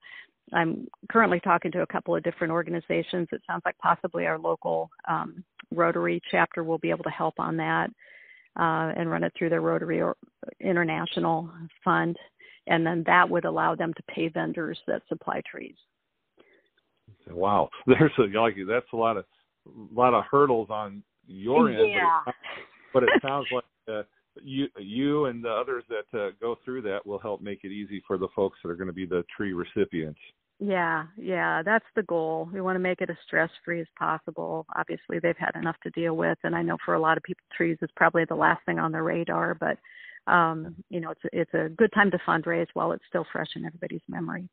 I'm 0.53 0.87
currently 1.11 1.41
talking 1.41 1.73
to 1.73 1.83
a 1.83 1.87
couple 1.87 2.15
of 2.15 2.23
different 2.23 2.53
organizations. 2.53 3.29
It 3.33 3.43
sounds 3.47 3.63
like 3.65 3.79
possibly 3.79 4.27
our 4.27 4.39
local 4.39 4.91
um, 5.09 5.43
Rotary 5.73 6.21
chapter 6.31 6.63
will 6.63 6.79
be 6.79 6.91
able 6.91 7.05
to 7.05 7.11
help 7.11 7.35
on 7.39 7.57
that 7.57 7.91
uh, 8.59 8.93
and 8.97 9.11
run 9.11 9.25
it 9.25 9.33
through 9.37 9.49
their 9.49 9.63
Rotary 9.63 10.03
International 10.61 11.51
Fund, 11.83 12.17
and 12.67 12.87
then 12.87 13.03
that 13.07 13.29
would 13.29 13.47
allow 13.47 13.75
them 13.75 13.93
to 13.95 14.03
pay 14.15 14.29
vendors 14.29 14.79
that 14.87 15.03
supply 15.09 15.41
trees. 15.51 15.75
Wow, 17.31 17.71
there's 17.87 18.13
a 18.19 18.39
like 18.39 18.57
that's 18.69 18.93
a 18.93 18.97
lot 18.97 19.17
of 19.17 19.25
a 19.67 19.95
lot 19.95 20.15
of 20.15 20.25
hurdles 20.31 20.69
on 20.71 21.03
your 21.27 21.71
end. 21.71 21.91
Yeah 21.91 22.33
but 22.95 23.03
it 23.03 23.11
sounds 23.21 23.47
like 23.53 23.65
uh, 23.93 24.03
you 24.43 24.69
you 24.79 25.27
and 25.27 25.45
the 25.45 25.51
others 25.51 25.85
that 25.91 26.19
uh, 26.19 26.31
go 26.41 26.57
through 26.65 26.81
that 26.83 27.05
will 27.05 27.19
help 27.19 27.43
make 27.43 27.65
it 27.65 27.73
easy 27.73 28.03
for 28.07 28.17
the 28.17 28.29
folks 28.35 28.59
that 28.63 28.71
are 28.71 28.77
going 28.77 28.87
to 28.87 28.95
be 28.95 29.05
the 29.05 29.25
tree 29.37 29.53
recipients. 29.53 30.21
Yeah, 30.61 31.07
yeah, 31.19 31.63
that's 31.65 31.85
the 31.97 32.05
goal. 32.05 32.49
We 32.53 32.61
want 32.61 32.77
to 32.77 32.81
make 32.81 33.01
it 33.01 33.11
as 33.11 33.17
stress 33.27 33.51
free 33.65 33.81
as 33.81 33.89
possible. 33.99 34.65
Obviously, 34.77 35.19
they've 35.19 35.37
had 35.37 35.57
enough 35.57 35.75
to 35.83 35.91
deal 35.91 36.17
with, 36.17 36.39
and 36.45 36.55
I 36.55 36.63
know 36.63 36.77
for 36.85 36.95
a 36.95 37.01
lot 37.01 37.17
of 37.17 37.25
people, 37.25 37.43
trees 37.55 37.77
is 37.83 37.91
probably 37.97 38.25
the 38.25 38.37
last 38.37 38.65
thing 38.65 38.79
on 38.79 38.93
their 38.93 39.03
radar. 39.03 39.57
But 39.57 39.77
um, 40.33 40.77
you 40.89 41.01
know, 41.01 41.11
it's 41.11 41.21
it's 41.33 41.55
a 41.55 41.69
good 41.77 41.93
time 41.93 42.11
to 42.13 42.19
fundraise 42.27 42.69
while 42.75 42.93
it's 42.93 43.05
still 43.09 43.27
fresh 43.33 43.49
in 43.57 43.65
everybody's 43.65 44.01
memory. 44.09 44.49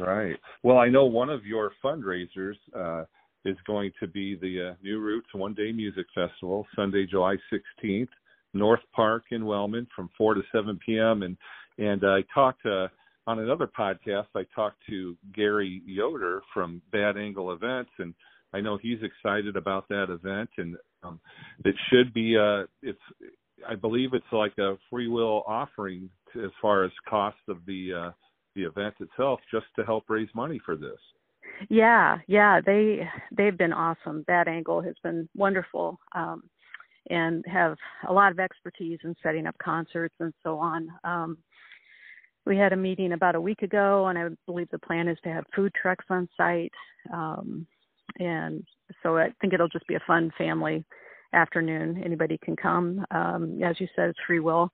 Right. 0.00 0.36
Well, 0.62 0.78
I 0.78 0.88
know 0.88 1.04
one 1.04 1.30
of 1.30 1.44
your 1.44 1.72
fundraisers. 1.84 2.54
Uh, 2.74 3.04
is 3.44 3.56
going 3.66 3.90
to 4.00 4.06
be 4.06 4.36
the 4.36 4.70
uh, 4.70 4.74
New 4.82 5.00
Roots 5.00 5.28
One 5.34 5.54
Day 5.54 5.72
Music 5.72 6.06
Festival, 6.14 6.66
Sunday, 6.76 7.06
July 7.06 7.36
16th, 7.52 8.08
North 8.54 8.80
Park 8.94 9.24
in 9.30 9.44
Wellman 9.44 9.86
from 9.94 10.10
4 10.16 10.34
to 10.34 10.42
7 10.52 10.78
p.m. 10.84 11.22
And 11.22 11.36
and 11.78 12.04
I 12.04 12.22
talked 12.34 12.66
uh, 12.66 12.88
on 13.26 13.38
another 13.38 13.66
podcast. 13.66 14.26
I 14.36 14.44
talked 14.54 14.76
to 14.90 15.16
Gary 15.34 15.82
Yoder 15.86 16.42
from 16.52 16.82
Bad 16.92 17.16
Angle 17.16 17.52
Events, 17.52 17.90
and 17.98 18.14
I 18.52 18.60
know 18.60 18.76
he's 18.76 18.98
excited 19.02 19.56
about 19.56 19.88
that 19.88 20.10
event. 20.10 20.50
And 20.58 20.76
um, 21.02 21.18
it 21.64 21.74
should 21.90 22.12
be 22.12 22.36
uh, 22.36 22.64
it's 22.82 23.00
I 23.68 23.74
believe 23.74 24.10
it's 24.12 24.24
like 24.32 24.56
a 24.58 24.76
free 24.90 25.08
will 25.08 25.42
offering 25.46 26.10
to, 26.32 26.44
as 26.44 26.50
far 26.60 26.84
as 26.84 26.90
cost 27.08 27.38
of 27.48 27.58
the 27.66 27.90
uh, 27.94 28.10
the 28.54 28.62
event 28.62 28.94
itself, 29.00 29.40
just 29.50 29.66
to 29.76 29.84
help 29.84 30.04
raise 30.08 30.28
money 30.34 30.60
for 30.64 30.76
this. 30.76 30.98
Yeah, 31.68 32.18
yeah, 32.26 32.60
they 32.64 33.08
they've 33.36 33.56
been 33.56 33.72
awesome. 33.72 34.22
Bad 34.22 34.48
Angle 34.48 34.80
has 34.82 34.94
been 35.02 35.28
wonderful, 35.36 35.98
um, 36.14 36.42
and 37.10 37.44
have 37.46 37.76
a 38.08 38.12
lot 38.12 38.32
of 38.32 38.38
expertise 38.38 38.98
in 39.04 39.14
setting 39.22 39.46
up 39.46 39.56
concerts 39.58 40.14
and 40.20 40.32
so 40.42 40.58
on. 40.58 40.88
Um, 41.04 41.38
we 42.46 42.56
had 42.56 42.72
a 42.72 42.76
meeting 42.76 43.12
about 43.12 43.34
a 43.34 43.40
week 43.40 43.62
ago, 43.62 44.06
and 44.08 44.18
I 44.18 44.28
believe 44.46 44.68
the 44.70 44.78
plan 44.78 45.08
is 45.08 45.18
to 45.24 45.32
have 45.32 45.44
food 45.54 45.72
trucks 45.80 46.04
on 46.10 46.28
site. 46.36 46.72
Um, 47.12 47.66
and 48.18 48.64
so 49.02 49.16
I 49.16 49.32
think 49.40 49.52
it'll 49.52 49.68
just 49.68 49.86
be 49.86 49.94
a 49.94 50.02
fun 50.06 50.32
family 50.36 50.84
afternoon. 51.32 52.02
Anybody 52.04 52.38
can 52.42 52.56
come. 52.56 53.04
Um, 53.10 53.62
as 53.62 53.80
you 53.80 53.86
said, 53.94 54.10
it's 54.10 54.18
free 54.26 54.40
will, 54.40 54.70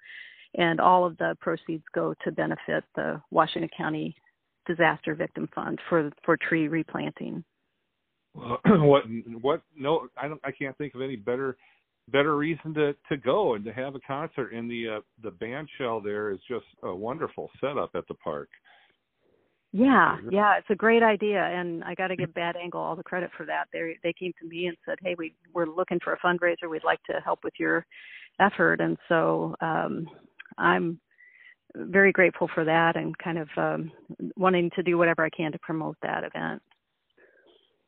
and 0.57 0.81
all 0.81 1.05
of 1.05 1.17
the 1.19 1.37
proceeds 1.41 1.85
go 1.95 2.15
to 2.25 2.33
benefit 2.33 2.85
the 2.95 3.21
Washington 3.31 3.71
County 3.77 4.15
disaster 4.67 5.15
victim 5.15 5.49
fund 5.55 5.79
for 5.89 6.11
for 6.25 6.37
tree 6.37 6.69
replanting. 6.69 7.45
Well, 8.35 8.59
what 8.67 9.05
what 9.41 9.63
no 9.77 10.09
I 10.17 10.29
don't 10.29 10.41
I 10.45 10.53
can't 10.53 10.77
think 10.79 10.95
of 10.95 11.03
any 11.03 11.17
better 11.17 11.57
better 12.11 12.37
reason 12.37 12.75
to 12.75 12.95
to 13.09 13.17
go 13.17 13.55
and 13.55 13.65
to 13.65 13.73
have 13.73 13.95
a 13.95 14.01
concert 14.01 14.51
in 14.53 14.69
the 14.69 14.97
uh, 14.97 15.01
the 15.23 15.31
band 15.31 15.69
shell 15.79 16.01
there 16.01 16.31
is 16.31 16.39
just 16.49 16.67
a 16.83 16.95
wonderful 16.95 17.51
setup 17.61 17.91
at 17.95 18.07
the 18.09 18.15
park. 18.15 18.49
Yeah, 19.71 20.17
yeah, 20.31 20.57
it's 20.57 20.71
a 20.71 20.75
great 20.75 21.03
idea, 21.03 21.43
and 21.43 21.85
I 21.85 21.95
got 21.95 22.09
to 22.09 22.17
give 22.17 22.33
Bad 22.33 22.57
Angle 22.57 22.81
all 22.81 22.97
the 22.97 23.03
credit 23.03 23.31
for 23.37 23.45
that. 23.47 23.67
They 23.73 23.97
they 24.03 24.13
came 24.13 24.33
to 24.41 24.49
me 24.49 24.67
and 24.67 24.77
said, 24.87 24.99
"Hey, 25.03 25.15
we 25.19 25.35
we're 25.53 25.67
looking 25.67 26.01
for 26.03 26.15
a 26.15 26.19
fundraiser. 26.19 26.71
We'd 26.71 26.85
like 26.85 27.03
to 27.05 27.21
help 27.25 27.41
with 27.45 27.55
your 27.59 27.85
effort." 28.41 28.81
And 28.81 28.97
so 29.09 29.55
um, 29.61 30.09
I'm 30.59 31.01
very 31.75 32.13
grateful 32.13 32.49
for 32.55 32.65
that 32.65 32.97
and 32.97 33.17
kind 33.19 33.39
of 33.39 33.49
um, 33.57 33.93
wanting 34.37 34.71
to 34.77 34.83
do 34.83 34.99
whatever 34.99 35.25
I 35.25 35.31
can 35.31 35.53
to 35.53 35.59
promote 35.59 35.97
that 36.03 36.25
event. 36.25 36.63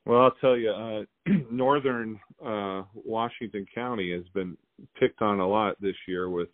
Well, 0.07 0.23
I'll 0.23 0.35
tell 0.41 0.57
you, 0.57 0.71
uh, 0.71 1.03
northern 1.51 2.19
uh, 2.45 2.83
Washington 2.95 3.67
County 3.75 4.13
has 4.13 4.25
been 4.35 4.57
picked 4.99 5.23
on 5.23 5.41
a 5.41 5.47
lot 5.47 5.77
this 5.81 5.97
year 6.09 6.31
with 6.31 6.49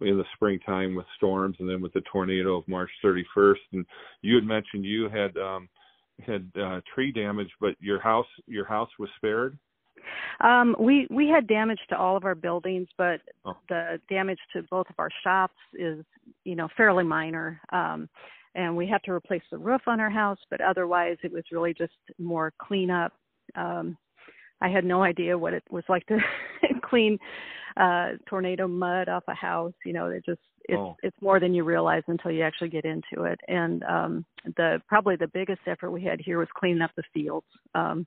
in 0.00 0.18
the 0.18 0.24
springtime 0.34 0.94
with 0.94 1.06
storms 1.16 1.56
and 1.58 1.68
then 1.68 1.80
with 1.80 1.92
the 1.94 2.02
tornado 2.12 2.58
of 2.58 2.68
March 2.68 2.90
31st. 3.02 3.54
And 3.72 3.86
you 4.20 4.34
had 4.34 4.44
mentioned 4.44 4.84
you 4.84 5.08
had 5.08 5.36
um, 5.38 5.68
had 6.26 6.50
uh, 6.60 6.80
tree 6.94 7.12
damage, 7.12 7.50
but 7.60 7.74
your 7.80 8.00
house 8.00 8.26
your 8.46 8.66
house 8.66 8.90
was 8.98 9.08
spared. 9.16 9.58
Um, 10.40 10.76
we 10.78 11.06
we 11.10 11.28
had 11.28 11.46
damage 11.46 11.80
to 11.90 11.98
all 11.98 12.16
of 12.16 12.24
our 12.24 12.34
buildings, 12.34 12.88
but 12.98 13.20
oh. 13.44 13.56
the 13.68 14.00
damage 14.08 14.38
to 14.52 14.62
both 14.70 14.88
of 14.88 14.96
our 14.98 15.10
shops 15.22 15.54
is, 15.74 16.04
you 16.44 16.56
know, 16.56 16.68
fairly 16.76 17.04
minor. 17.04 17.60
Um, 17.72 18.08
and 18.54 18.76
we 18.76 18.86
had 18.86 19.02
to 19.04 19.12
replace 19.12 19.42
the 19.50 19.58
roof 19.58 19.82
on 19.86 20.00
our 20.00 20.10
house, 20.10 20.38
but 20.50 20.60
otherwise 20.60 21.18
it 21.22 21.30
was 21.32 21.44
really 21.52 21.74
just 21.74 21.92
more 22.18 22.52
cleanup. 22.58 23.12
Um, 23.54 23.98
I 24.60 24.68
had 24.68 24.84
no 24.84 25.02
idea 25.02 25.36
what 25.36 25.52
it 25.52 25.62
was 25.70 25.84
like 25.88 26.06
to 26.06 26.18
clean 26.82 27.18
uh 27.76 28.12
tornado 28.26 28.66
mud 28.66 29.08
off 29.08 29.24
a 29.28 29.34
house. 29.34 29.74
You 29.84 29.92
know, 29.92 30.06
it 30.06 30.24
just 30.24 30.40
it's 30.64 30.78
oh. 30.78 30.96
it's 31.02 31.16
more 31.20 31.38
than 31.38 31.52
you 31.52 31.62
realize 31.64 32.02
until 32.06 32.30
you 32.30 32.42
actually 32.42 32.70
get 32.70 32.84
into 32.84 33.24
it. 33.24 33.38
And 33.48 33.82
um 33.84 34.24
the 34.56 34.80
probably 34.88 35.16
the 35.16 35.28
biggest 35.28 35.60
effort 35.66 35.90
we 35.90 36.02
had 36.02 36.20
here 36.24 36.38
was 36.38 36.48
cleaning 36.56 36.80
up 36.80 36.92
the 36.96 37.02
fields. 37.12 37.46
Um 37.74 38.06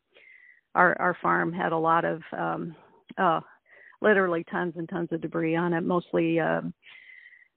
our 0.76 1.00
our 1.00 1.16
farm 1.22 1.52
had 1.52 1.72
a 1.72 1.78
lot 1.78 2.06
of 2.06 2.22
um 2.38 2.76
uh 3.18 3.40
literally 4.02 4.44
tons 4.52 4.74
and 4.78 4.88
tons 4.90 5.10
of 5.12 5.22
debris 5.22 5.56
on 5.56 5.74
it 5.74 5.82
mostly 5.82 6.40
um 6.40 6.74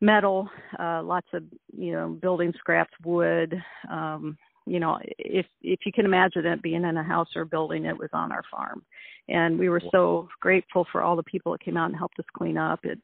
metal 0.00 0.48
uh 0.78 1.02
lots 1.02 1.28
of 1.32 1.44
you 1.76 1.92
know 1.92 2.08
building 2.20 2.52
scraps 2.58 2.92
wood 3.04 3.54
um 3.90 4.36
you 4.66 4.78
know 4.80 4.98
if 5.18 5.46
if 5.62 5.80
you 5.84 5.92
can 5.92 6.04
imagine 6.04 6.46
it 6.46 6.62
being 6.62 6.84
in 6.84 6.96
a 6.96 7.02
house 7.02 7.28
or 7.34 7.42
a 7.42 7.46
building 7.46 7.84
it 7.84 7.98
was 7.98 8.10
on 8.12 8.32
our 8.32 8.42
farm. 8.50 8.82
And 9.28 9.58
we 9.58 9.68
were 9.68 9.82
so 9.92 10.28
grateful 10.40 10.86
for 10.90 11.02
all 11.02 11.16
the 11.16 11.22
people 11.22 11.52
that 11.52 11.62
came 11.62 11.76
out 11.76 11.86
and 11.86 11.96
helped 11.96 12.18
us 12.18 12.24
clean 12.36 12.56
up. 12.58 12.80
It 12.84 12.98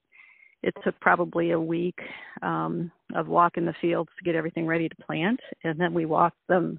it 0.62 0.74
took 0.84 0.98
probably 1.00 1.52
a 1.52 1.60
week 1.60 1.98
um 2.42 2.90
of 3.14 3.28
walking 3.28 3.64
the 3.64 3.74
fields 3.80 4.10
to 4.18 4.24
get 4.24 4.34
everything 4.34 4.66
ready 4.66 4.88
to 4.88 4.96
plant 4.96 5.40
and 5.64 5.80
then 5.80 5.94
we 5.94 6.04
walked 6.04 6.38
them 6.48 6.78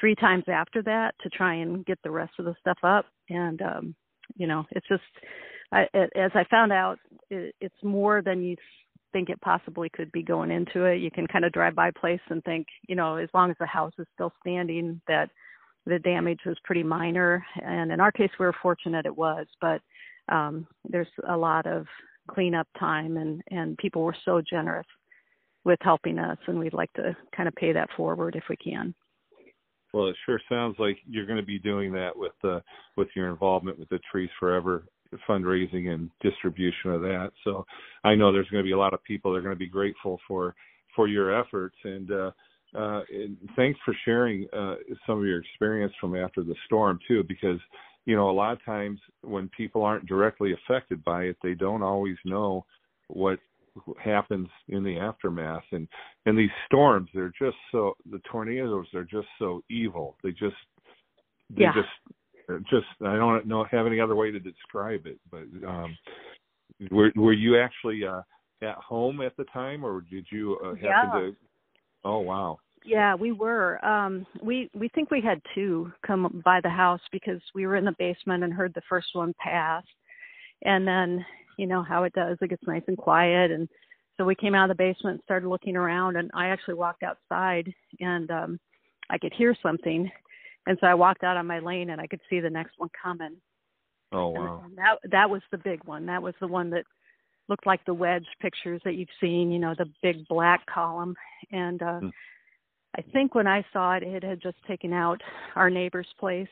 three 0.00 0.14
times 0.14 0.44
after 0.48 0.82
that 0.82 1.14
to 1.22 1.28
try 1.28 1.54
and 1.54 1.84
get 1.86 1.98
the 2.02 2.10
rest 2.10 2.32
of 2.38 2.46
the 2.46 2.54
stuff 2.60 2.78
up. 2.82 3.06
And 3.28 3.62
um 3.62 3.94
you 4.36 4.46
know 4.46 4.64
it's 4.72 4.88
just 4.88 5.02
I, 5.72 5.82
as 5.94 6.32
i 6.34 6.44
found 6.50 6.72
out 6.72 6.98
it, 7.30 7.54
it's 7.60 7.82
more 7.84 8.22
than 8.22 8.42
you 8.42 8.56
think 9.12 9.28
it 9.28 9.40
possibly 9.40 9.88
could 9.88 10.10
be 10.12 10.22
going 10.22 10.50
into 10.52 10.84
it. 10.84 10.98
You 10.98 11.10
can 11.10 11.26
kind 11.26 11.44
of 11.44 11.52
drive 11.52 11.74
by 11.74 11.90
place 11.90 12.20
and 12.30 12.42
think 12.44 12.66
you 12.88 12.96
know 12.96 13.16
as 13.16 13.28
long 13.34 13.50
as 13.50 13.56
the 13.60 13.66
house 13.66 13.92
is 13.98 14.06
still 14.14 14.32
standing 14.40 15.00
that 15.08 15.30
the 15.86 15.98
damage 15.98 16.40
was 16.46 16.56
pretty 16.64 16.82
minor. 16.82 17.44
And 17.62 17.92
in 17.92 18.00
our 18.00 18.12
case 18.12 18.30
we 18.38 18.46
were 18.46 18.54
fortunate 18.62 19.06
it 19.06 19.16
was 19.16 19.46
but 19.60 19.80
um 20.32 20.66
there's 20.88 21.08
a 21.28 21.36
lot 21.36 21.66
of 21.66 21.86
cleanup 22.30 22.68
time, 22.78 23.16
and 23.16 23.42
and 23.50 23.76
people 23.78 24.02
were 24.02 24.16
so 24.24 24.40
generous 24.48 24.86
with 25.64 25.78
helping 25.82 26.18
us, 26.18 26.38
and 26.46 26.58
we'd 26.58 26.72
like 26.72 26.92
to 26.94 27.16
kind 27.36 27.48
of 27.48 27.54
pay 27.54 27.72
that 27.72 27.90
forward 27.96 28.36
if 28.36 28.44
we 28.48 28.56
can. 28.56 28.94
Well, 29.92 30.08
it 30.08 30.16
sure 30.24 30.40
sounds 30.48 30.76
like 30.78 30.98
you're 31.08 31.26
going 31.26 31.40
to 31.40 31.46
be 31.46 31.58
doing 31.58 31.92
that 31.92 32.16
with 32.16 32.32
uh, 32.44 32.60
with 32.96 33.08
your 33.14 33.28
involvement 33.28 33.78
with 33.78 33.88
the 33.88 33.98
Trees 34.10 34.30
Forever 34.38 34.84
fundraising 35.28 35.88
and 35.88 36.08
distribution 36.22 36.92
of 36.92 37.00
that. 37.02 37.32
So 37.42 37.66
I 38.04 38.14
know 38.14 38.32
there's 38.32 38.48
going 38.48 38.62
to 38.62 38.68
be 38.68 38.72
a 38.72 38.78
lot 38.78 38.94
of 38.94 39.02
people 39.02 39.32
that 39.32 39.38
are 39.38 39.42
going 39.42 39.54
to 39.54 39.58
be 39.58 39.68
grateful 39.68 40.20
for 40.26 40.54
for 40.94 41.08
your 41.08 41.38
efforts 41.38 41.76
and. 41.84 42.10
Uh, 42.10 42.30
uh, 42.72 43.00
and 43.12 43.36
thanks 43.56 43.80
for 43.84 43.92
sharing 44.04 44.46
uh, 44.56 44.76
some 45.04 45.18
of 45.18 45.24
your 45.24 45.40
experience 45.40 45.92
from 46.00 46.14
after 46.14 46.44
the 46.44 46.54
storm 46.66 47.00
too, 47.08 47.24
because 47.26 47.58
you 48.04 48.14
know 48.14 48.30
a 48.30 48.32
lot 48.32 48.52
of 48.52 48.64
times 48.64 49.00
when 49.22 49.50
people 49.56 49.82
aren't 49.82 50.06
directly 50.06 50.52
affected 50.52 51.02
by 51.02 51.24
it, 51.24 51.36
they 51.42 51.54
don't 51.54 51.82
always 51.82 52.16
know 52.24 52.64
what 53.08 53.40
happens 54.02 54.48
in 54.68 54.82
the 54.82 54.98
aftermath. 54.98 55.64
And 55.72 55.88
and 56.26 56.38
these 56.38 56.50
storms 56.66 57.08
they're 57.14 57.32
just 57.38 57.56
so 57.72 57.94
the 58.10 58.20
tornadoes 58.30 58.86
are 58.94 59.04
just 59.04 59.28
so 59.38 59.62
evil. 59.70 60.16
They 60.22 60.30
just 60.30 60.56
they 61.50 61.62
yeah. 61.62 61.72
just 61.74 61.88
just 62.68 62.86
i 63.02 63.14
don't 63.14 63.46
know 63.46 63.64
have 63.70 63.86
any 63.86 64.00
other 64.00 64.16
way 64.16 64.32
to 64.32 64.40
describe 64.40 65.06
it 65.06 65.20
but 65.30 65.44
um 65.68 65.96
were 66.90 67.12
were 67.14 67.32
you 67.32 67.56
actually 67.56 68.04
uh 68.04 68.22
at 68.62 68.76
home 68.76 69.20
at 69.20 69.36
the 69.36 69.44
time 69.52 69.84
or 69.84 70.02
did 70.10 70.26
you 70.30 70.58
uh, 70.64 70.74
happen 70.74 70.82
yeah. 70.84 71.20
to 71.20 71.36
oh 72.04 72.18
wow. 72.18 72.58
Yeah 72.84 73.14
we 73.14 73.32
were. 73.32 73.82
Um 73.84 74.26
we 74.42 74.70
we 74.74 74.88
think 74.88 75.10
we 75.10 75.20
had 75.20 75.40
two 75.54 75.92
come 76.06 76.42
by 76.44 76.60
the 76.62 76.70
house 76.70 77.00
because 77.12 77.40
we 77.54 77.66
were 77.66 77.76
in 77.76 77.84
the 77.84 77.94
basement 77.98 78.44
and 78.44 78.52
heard 78.52 78.72
the 78.74 78.82
first 78.88 79.08
one 79.12 79.34
pass. 79.38 79.84
And 80.62 80.86
then 80.86 81.24
you 81.60 81.66
know 81.66 81.82
how 81.82 82.04
it 82.04 82.12
does. 82.14 82.38
It 82.40 82.50
gets 82.50 82.66
nice 82.66 82.82
and 82.88 82.96
quiet 82.96 83.50
and 83.50 83.68
so 84.20 84.26
we 84.26 84.34
came 84.34 84.54
out 84.54 84.70
of 84.70 84.76
the 84.76 84.82
basement 84.82 85.14
and 85.14 85.22
started 85.24 85.48
looking 85.48 85.76
around 85.76 86.16
and 86.16 86.30
I 86.34 86.48
actually 86.48 86.74
walked 86.74 87.02
outside 87.02 87.72
and 88.00 88.30
um 88.30 88.60
I 89.08 89.16
could 89.16 89.32
hear 89.32 89.56
something. 89.62 90.10
And 90.66 90.76
so 90.78 90.86
I 90.86 90.92
walked 90.92 91.24
out 91.24 91.38
on 91.38 91.46
my 91.46 91.58
lane 91.58 91.88
and 91.88 92.00
I 92.00 92.06
could 92.06 92.20
see 92.28 92.38
the 92.38 92.50
next 92.50 92.74
one 92.76 92.90
coming. 93.02 93.36
Oh 94.12 94.28
wow. 94.28 94.62
And 94.66 94.76
that 94.76 94.98
that 95.10 95.30
was 95.30 95.40
the 95.50 95.56
big 95.56 95.82
one. 95.84 96.04
That 96.04 96.22
was 96.22 96.34
the 96.38 96.46
one 96.46 96.68
that 96.68 96.84
looked 97.48 97.66
like 97.66 97.82
the 97.86 97.94
wedge 97.94 98.26
pictures 98.42 98.82
that 98.84 98.94
you've 98.94 99.08
seen, 99.22 99.50
you 99.50 99.58
know, 99.58 99.74
the 99.78 99.90
big 100.02 100.28
black 100.28 100.66
column. 100.66 101.14
And 101.50 101.80
uh 101.80 102.00
mm. 102.02 102.10
I 102.98 103.02
think 103.12 103.34
when 103.34 103.46
I 103.46 103.64
saw 103.72 103.94
it 103.94 104.02
it 104.02 104.22
had 104.22 104.42
just 104.42 104.58
taken 104.66 104.92
out 104.92 105.22
our 105.56 105.70
neighbor's 105.70 106.12
place. 106.18 106.48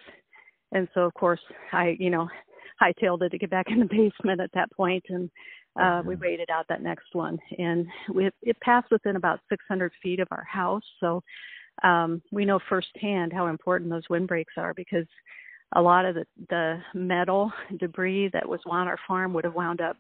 And 0.73 0.89
so 0.95 1.03
of 1.03 1.13
course 1.13 1.41
I, 1.73 1.97
you 1.99 2.09
know, 2.09 2.29
hightailed 2.81 3.23
it 3.23 3.31
to 3.31 3.39
get 3.39 3.51
back 3.51 3.67
in 3.71 3.81
the 3.81 3.87
basement 3.87 4.41
at 4.41 4.53
that 4.55 4.73
point, 4.73 5.05
and 5.09 5.31
uh, 5.77 5.83
mm-hmm. 5.83 6.09
we 6.09 6.17
waited 6.17 6.51
out 6.51 6.67
that 6.69 6.83
next 6.83 7.15
one. 7.15 7.39
And 7.59 7.87
we, 8.13 8.31
it 8.43 8.59
passed 8.61 8.91
within 8.91 9.17
about 9.17 9.41
600 9.49 9.93
feet 10.03 10.21
of 10.21 10.29
our 10.31 10.45
house, 10.45 10.83
so 11.01 11.23
um, 11.83 12.23
we 12.33 12.45
know 12.45 12.59
firsthand 12.69 13.33
how 13.33 13.47
important 13.47 13.91
those 13.91 14.09
windbreaks 14.11 14.55
are 14.57 14.75
because 14.75 15.07
a 15.77 15.83
lot 15.83 16.05
of 16.05 16.15
the, 16.15 16.25
the 16.49 16.79
metal 16.95 17.53
debris 17.79 18.31
that 18.33 18.49
was 18.49 18.61
on 18.67 18.89
our 18.89 18.99
farm 19.07 19.33
would 19.35 19.45
have 19.45 19.55
wound 19.55 19.81
up, 19.81 19.97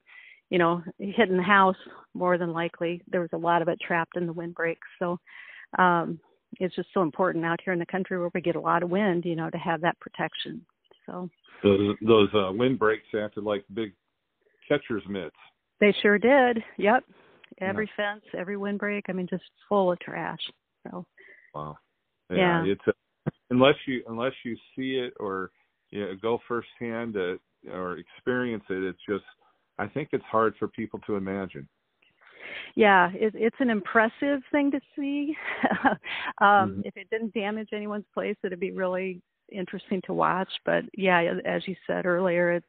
you 0.51 0.59
know, 0.59 0.83
hitting 0.99 1.37
the 1.37 1.43
house 1.43 1.77
more 2.15 2.39
than 2.39 2.53
likely. 2.53 3.03
There 3.11 3.21
was 3.21 3.31
a 3.33 3.39
lot 3.39 3.63
of 3.63 3.69
it 3.69 3.79
trapped 3.87 4.17
in 4.17 4.27
the 4.27 4.33
windbreaks, 4.33 4.87
so 4.99 5.19
um, 5.79 6.19
it's 6.59 6.75
just 6.75 6.89
so 6.95 7.03
important 7.03 7.45
out 7.45 7.61
here 7.63 7.75
in 7.75 7.79
the 7.79 7.87
country 7.87 8.19
where 8.19 8.31
we 8.35 8.41
get 8.41 8.57
a 8.57 8.61
lot 8.61 8.83
of 8.83 8.91
wind, 8.91 9.25
you 9.25 9.37
know, 9.37 9.51
to 9.51 9.59
have 9.59 9.83
that 9.83 10.01
protection. 10.01 10.65
So 11.09 11.29
those 11.63 11.97
those 12.07 12.29
uh, 12.35 12.53
windbreaks 12.53 13.07
acted 13.15 13.45
like 13.45 13.65
big 13.75 13.93
catcher's 14.69 15.03
mitts. 15.09 15.35
They 15.81 15.95
sure 16.03 16.19
did. 16.19 16.63
Yep. 16.77 17.05
Every 17.61 17.89
yeah. 17.99 18.13
fence, 18.15 18.25
every 18.37 18.57
windbreak. 18.57 19.07
I 19.09 19.13
mean, 19.13 19.27
just 19.29 19.45
full 19.69 19.91
of 19.91 19.99
trash. 20.01 20.39
So. 20.85 21.05
Wow. 21.55 21.79
Yeah. 22.31 22.65
yeah. 22.65 22.73
It's 22.73 22.87
a, 22.87 22.93
unless 23.51 23.75
you 23.87 24.03
unless 24.09 24.33
you 24.45 24.57
see 24.77 24.97
it 24.97 25.15
or 25.19 25.51
you 25.91 26.01
know, 26.01 26.15
go 26.21 26.39
firsthand 26.47 27.17
uh, 27.17 27.37
or 27.73 27.99
experience 27.99 28.65
it, 28.69 28.83
it's 28.83 29.01
just 29.09 29.25
I 29.79 29.87
think 29.87 30.11
it's 30.13 30.25
hard 30.25 30.55
for 30.59 30.69
people 30.69 31.01
to 31.07 31.17
imagine. 31.17 31.67
Yeah, 32.75 33.11
it, 33.13 33.35
it's 33.35 33.57
an 33.61 33.71
impressive 33.71 34.41
thing 34.51 34.71
to 34.71 34.81
see. 34.97 35.37
um, 35.85 35.97
mm-hmm. 36.41 36.81
If 36.85 36.97
it 36.97 37.09
didn't 37.11 37.35
damage 37.35 37.69
anyone's 37.73 38.07
place, 38.15 38.37
it'd 38.43 38.61
be 38.61 38.73
really 38.73 39.21
interesting 39.51 40.03
to 40.07 40.15
watch. 40.15 40.49
But 40.65 40.85
yeah, 40.97 41.35
as 41.45 41.63
you 41.67 41.75
said 41.87 42.07
earlier, 42.07 42.53
it's 42.53 42.67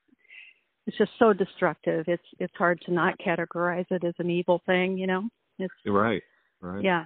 it's 0.87 0.97
just 0.97 1.11
so 1.19 1.33
destructive. 1.33 2.05
It's 2.07 2.23
it's 2.39 2.53
hard 2.57 2.81
to 2.85 2.93
not 2.93 3.19
categorize 3.19 3.85
it 3.91 4.03
as 4.03 4.15
an 4.19 4.29
evil 4.29 4.61
thing. 4.65 4.97
You 4.97 5.07
know, 5.07 5.29
it's 5.57 5.73
right, 5.85 6.23
right. 6.61 6.83
Yeah. 6.83 7.05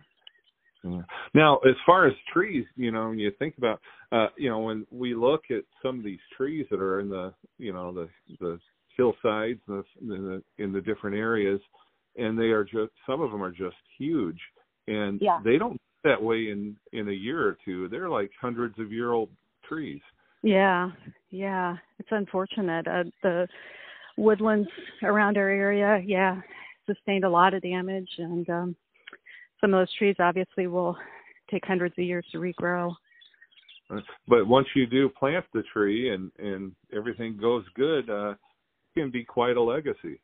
Yeah. 0.85 1.01
Now, 1.33 1.59
as 1.59 1.75
far 1.85 2.07
as 2.07 2.13
trees, 2.31 2.65
you 2.75 2.91
know, 2.91 3.07
when 3.07 3.17
you 3.17 3.31
think 3.39 3.57
about, 3.57 3.79
uh, 4.11 4.27
you 4.37 4.49
know, 4.49 4.59
when 4.59 4.85
we 4.91 5.15
look 5.15 5.43
at 5.49 5.63
some 5.81 5.97
of 5.97 6.03
these 6.03 6.19
trees 6.35 6.65
that 6.69 6.81
are 6.81 6.99
in 6.99 7.09
the, 7.09 7.33
you 7.57 7.71
know, 7.71 7.93
the 7.93 8.09
the 8.41 8.59
hillsides, 8.97 9.61
the, 9.67 9.83
in 10.01 10.07
the 10.07 10.43
in 10.57 10.73
the 10.73 10.81
different 10.81 11.15
areas, 11.15 11.61
and 12.17 12.37
they 12.37 12.51
are 12.51 12.63
just 12.63 12.91
some 13.05 13.21
of 13.21 13.31
them 13.31 13.41
are 13.41 13.51
just 13.51 13.77
huge, 13.97 14.39
and 14.87 15.19
yeah. 15.21 15.39
they 15.43 15.57
don't 15.57 15.79
that 16.03 16.21
way 16.21 16.49
in 16.49 16.75
in 16.91 17.07
a 17.07 17.13
year 17.13 17.47
or 17.47 17.57
two. 17.63 17.87
They're 17.87 18.09
like 18.09 18.31
hundreds 18.39 18.77
of 18.79 18.91
year 18.91 19.11
old 19.11 19.29
trees. 19.67 20.01
Yeah, 20.41 20.91
yeah, 21.31 21.77
it's 21.99 22.09
unfortunate. 22.11 22.87
Uh, 22.87 23.03
the 23.21 23.47
woodlands 24.17 24.69
around 25.03 25.37
our 25.37 25.49
area, 25.49 26.01
yeah, 26.05 26.41
sustained 26.85 27.23
a 27.23 27.29
lot 27.29 27.53
of 27.53 27.61
damage, 27.61 28.09
and 28.17 28.49
um, 28.49 28.75
some 29.61 29.73
of 29.73 29.79
those 29.79 29.93
trees 29.97 30.15
obviously 30.19 30.67
will 30.67 30.97
take 31.49 31.65
hundreds 31.65 31.95
of 31.97 32.03
years 32.03 32.25
to 32.31 32.39
regrow. 32.39 32.93
But 34.27 34.47
once 34.47 34.67
you 34.75 34.85
do 34.85 35.09
plant 35.09 35.45
the 35.53 35.63
tree 35.73 36.13
and 36.13 36.31
and 36.39 36.73
everything 36.95 37.37
goes 37.39 37.63
good, 37.75 38.09
uh, 38.09 38.31
it 38.31 38.99
can 38.99 39.11
be 39.11 39.23
quite 39.23 39.57
a 39.57 39.61
legacy. 39.61 40.19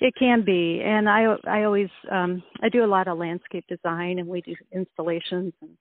It 0.00 0.14
can 0.18 0.44
be, 0.44 0.82
and 0.84 1.08
I 1.08 1.36
I 1.46 1.64
always 1.64 1.90
um, 2.10 2.42
I 2.62 2.68
do 2.68 2.84
a 2.84 2.86
lot 2.86 3.08
of 3.08 3.18
landscape 3.18 3.64
design, 3.68 4.18
and 4.18 4.28
we 4.28 4.40
do 4.40 4.54
installations 4.72 5.52
and 5.60 5.76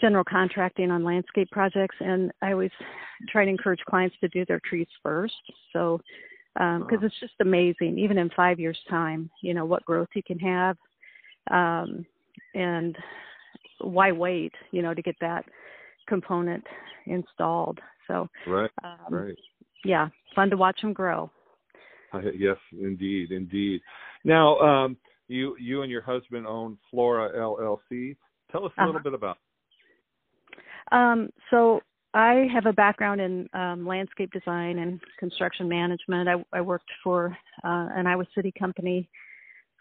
general 0.00 0.24
contracting 0.24 0.90
on 0.90 1.04
landscape 1.04 1.50
projects, 1.50 1.96
and 2.00 2.30
I 2.42 2.52
always 2.52 2.70
try 3.28 3.44
to 3.44 3.50
encourage 3.50 3.80
clients 3.88 4.16
to 4.20 4.28
do 4.28 4.44
their 4.44 4.60
trees 4.68 4.86
first. 5.02 5.34
So, 5.72 6.00
because 6.54 6.98
um, 6.98 7.04
it's 7.04 7.20
just 7.20 7.34
amazing, 7.40 7.98
even 7.98 8.18
in 8.18 8.30
five 8.30 8.58
years' 8.58 8.78
time, 8.88 9.30
you 9.42 9.54
know 9.54 9.64
what 9.64 9.84
growth 9.84 10.08
you 10.14 10.22
can 10.22 10.38
have, 10.38 10.76
um, 11.50 12.04
and 12.54 12.96
why 13.80 14.12
wait, 14.12 14.52
you 14.72 14.82
know, 14.82 14.94
to 14.94 15.02
get 15.02 15.16
that 15.20 15.44
component 16.08 16.64
installed. 17.06 17.78
So, 18.06 18.28
right, 18.46 18.70
um, 18.82 19.14
right, 19.14 19.38
yeah, 19.84 20.08
fun 20.34 20.50
to 20.50 20.56
watch 20.56 20.80
them 20.80 20.92
grow. 20.92 21.30
Uh, 22.12 22.20
yes, 22.36 22.56
indeed, 22.72 23.32
indeed. 23.32 23.80
Now, 24.24 24.58
um, 24.58 24.96
you 25.28 25.56
you 25.60 25.82
and 25.82 25.90
your 25.90 26.02
husband 26.02 26.46
own 26.46 26.78
Flora 26.90 27.30
LLC. 27.38 28.16
Tell 28.50 28.64
us 28.64 28.72
a 28.78 28.80
little 28.80 28.96
uh-huh. 28.96 29.04
bit 29.04 29.14
about 29.14 29.38
um, 30.92 31.30
so 31.50 31.80
I 32.14 32.46
have 32.52 32.66
a 32.66 32.72
background 32.72 33.20
in 33.20 33.48
um, 33.52 33.86
landscape 33.86 34.30
design 34.32 34.78
and 34.78 35.00
construction 35.18 35.68
management. 35.68 36.28
I, 36.28 36.56
I 36.56 36.60
worked 36.60 36.90
for 37.04 37.36
uh, 37.64 37.88
an 37.94 38.06
Iowa 38.06 38.24
City 38.34 38.52
company 38.58 39.08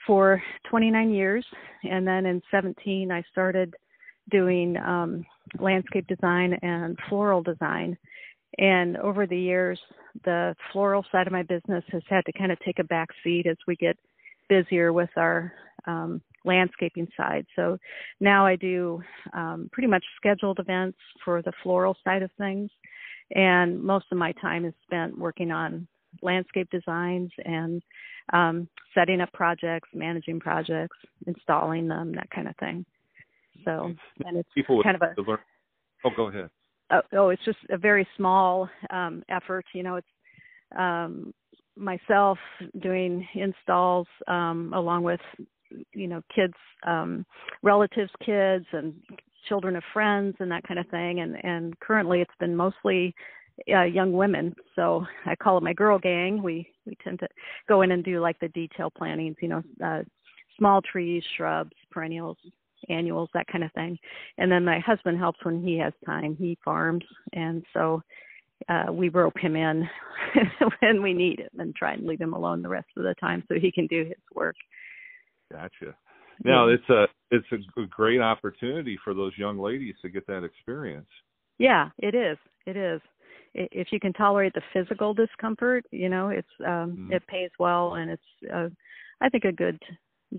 for 0.06 0.42
29 0.70 1.10
years, 1.12 1.46
and 1.84 2.08
then 2.08 2.26
in 2.26 2.42
17 2.52 3.12
I 3.12 3.24
started 3.32 3.74
doing 4.30 4.76
um, 4.78 5.26
landscape 5.60 6.06
design 6.08 6.54
and 6.62 6.98
floral 7.10 7.42
design. 7.42 7.98
And 8.58 8.98
over 8.98 9.26
the 9.26 9.38
years, 9.38 9.80
the 10.26 10.56
floral 10.72 11.06
side 11.12 11.28
of 11.28 11.34
my 11.34 11.44
business 11.44 11.84
has 11.92 12.02
had 12.10 12.26
to 12.26 12.34
kind 12.34 12.52
of 12.52 12.60
take 12.60 12.80
a 12.80 12.84
back 12.84 13.10
seat 13.24 13.46
as 13.46 13.58
we 13.68 13.76
get 13.76 13.98
busier 14.50 14.92
with 14.94 15.10
our 15.16 15.54
um, 15.86 16.22
landscaping 16.48 17.08
side. 17.16 17.46
So 17.56 17.78
now 18.20 18.46
I 18.46 18.56
do 18.56 19.02
um, 19.34 19.70
pretty 19.72 19.88
much 19.88 20.04
scheduled 20.16 20.60
events 20.60 20.98
for 21.24 21.42
the 21.42 21.52
floral 21.62 21.96
side 22.04 22.24
of 22.24 22.32
things, 22.38 22.72
and 23.36 23.82
most 23.82 24.06
of 24.12 24.18
my 24.18 24.32
time 24.34 24.66
is 24.66 24.74
spent 24.84 25.18
working 25.18 25.52
on 25.52 25.88
landscape 26.22 26.70
designs 26.72 27.30
and 27.46 27.84
um, 28.34 28.68
setting 28.94 29.22
up 29.22 29.32
projects, 29.34 29.90
managing 29.94 30.40
projects, 30.40 30.98
installing 31.28 31.88
them, 31.88 32.14
that 32.16 32.30
kind 32.32 32.48
of 32.48 32.56
thing. 32.58 32.86
So, 33.66 33.94
and 34.26 34.38
it's 34.38 34.50
People 34.56 34.82
kind 34.84 34.96
of 34.96 35.02
a. 35.02 35.22
Learn. 35.22 35.40
Oh, 36.06 36.10
go 36.16 36.28
ahead. 36.28 36.50
Oh, 36.92 37.02
oh, 37.14 37.30
it's 37.30 37.44
just 37.44 37.58
a 37.70 37.78
very 37.78 38.08
small 38.16 38.70
um, 38.92 39.24
effort. 39.30 39.66
You 39.74 39.84
know, 39.84 39.96
it's 39.96 40.08
um, 40.78 41.34
myself 41.76 42.38
doing 42.82 43.28
installs 43.34 44.08
um, 44.28 44.72
along 44.74 45.04
with 45.04 45.20
you 45.94 46.08
know 46.08 46.22
kids 46.34 46.54
um 46.86 47.26
relatives 47.64 48.12
kids 48.26 48.66
and 48.72 48.94
children 49.48 49.76
of 49.76 49.84
friends 49.94 50.36
and 50.40 50.52
that 50.52 50.64
kind 50.68 50.80
of 50.80 50.88
thing 50.90 51.22
and 51.22 51.44
and 51.46 51.80
currently 51.80 52.22
it's 52.22 52.32
been 52.40 52.56
mostly 52.56 53.14
uh, 53.74 53.84
young 53.84 54.14
women. 54.14 54.56
So 54.76 55.06
I 55.26 55.36
call 55.36 55.58
it 55.58 55.64
my 55.64 55.74
girl 55.74 55.98
gang. 56.00 56.42
We 56.42 56.68
we 56.86 56.98
tend 57.04 57.20
to 57.20 57.28
go 57.68 57.82
in 57.82 57.92
and 57.92 58.04
do 58.04 58.20
like 58.20 58.40
the 58.40 58.50
detail 58.50 58.90
plantings, 58.90 59.36
you 59.42 59.50
know, 59.50 59.64
uh, 59.84 60.04
small 60.58 60.82
trees, 60.82 61.24
shrubs, 61.36 61.74
perennials, 61.92 62.38
annuals, 62.90 63.30
that 63.34 63.48
kind 63.48 63.64
of 63.64 63.72
thing. 63.74 63.98
And 64.38 64.52
then 64.52 64.64
my 64.64 64.80
husband 64.80 65.18
helps 65.18 65.44
when 65.44 65.64
he 65.64 65.78
has 65.80 65.94
time. 66.06 66.36
He 66.40 66.58
farms, 66.64 67.04
and 67.34 67.64
so 67.74 68.02
uh, 68.70 68.92
we 68.92 69.10
rope 69.10 69.38
him 69.38 69.56
in 69.56 69.88
when 70.82 71.02
we 71.02 71.14
need 71.14 71.40
him 71.40 71.60
and 71.60 71.76
try 71.76 71.94
and 71.94 72.06
leave 72.06 72.22
him 72.22 72.34
alone 72.34 72.62
the 72.62 72.70
rest 72.70 72.88
of 72.96 73.04
the 73.04 73.16
time 73.16 73.44
so 73.48 73.56
he 73.60 73.72
can 73.72 73.88
do 73.88 74.06
his 74.06 74.16
work. 74.36 74.56
Gotcha. 75.52 75.96
Now 76.44 76.68
it's 76.68 76.88
a 76.90 77.06
it's 77.32 77.48
a 77.52 77.86
great 77.90 78.22
opportunity 78.22 78.98
for 79.04 79.14
those 79.14 79.34
young 79.38 79.58
ladies 79.58 79.96
to 80.02 80.10
get 80.10 80.28
that 80.28 80.44
experience. 80.44 81.08
Yeah, 81.58 81.90
it 81.98 82.14
is. 82.14 82.38
It 82.66 82.78
is. 82.78 83.02
If 83.54 83.88
you 83.92 84.00
can 84.00 84.14
tolerate 84.14 84.54
the 84.54 84.62
physical 84.72 85.14
discomfort, 85.14 85.86
you 85.92 86.10
know, 86.10 86.30
it's 86.30 86.48
um 86.60 87.10
mm. 87.10 87.12
it 87.12 87.26
pays 87.28 87.50
well 87.60 87.96
and 87.96 88.12
it's 88.12 88.54
uh, 88.54 88.70
I 89.22 89.30
think 89.30 89.46
a 89.46 89.52
good 89.52 89.82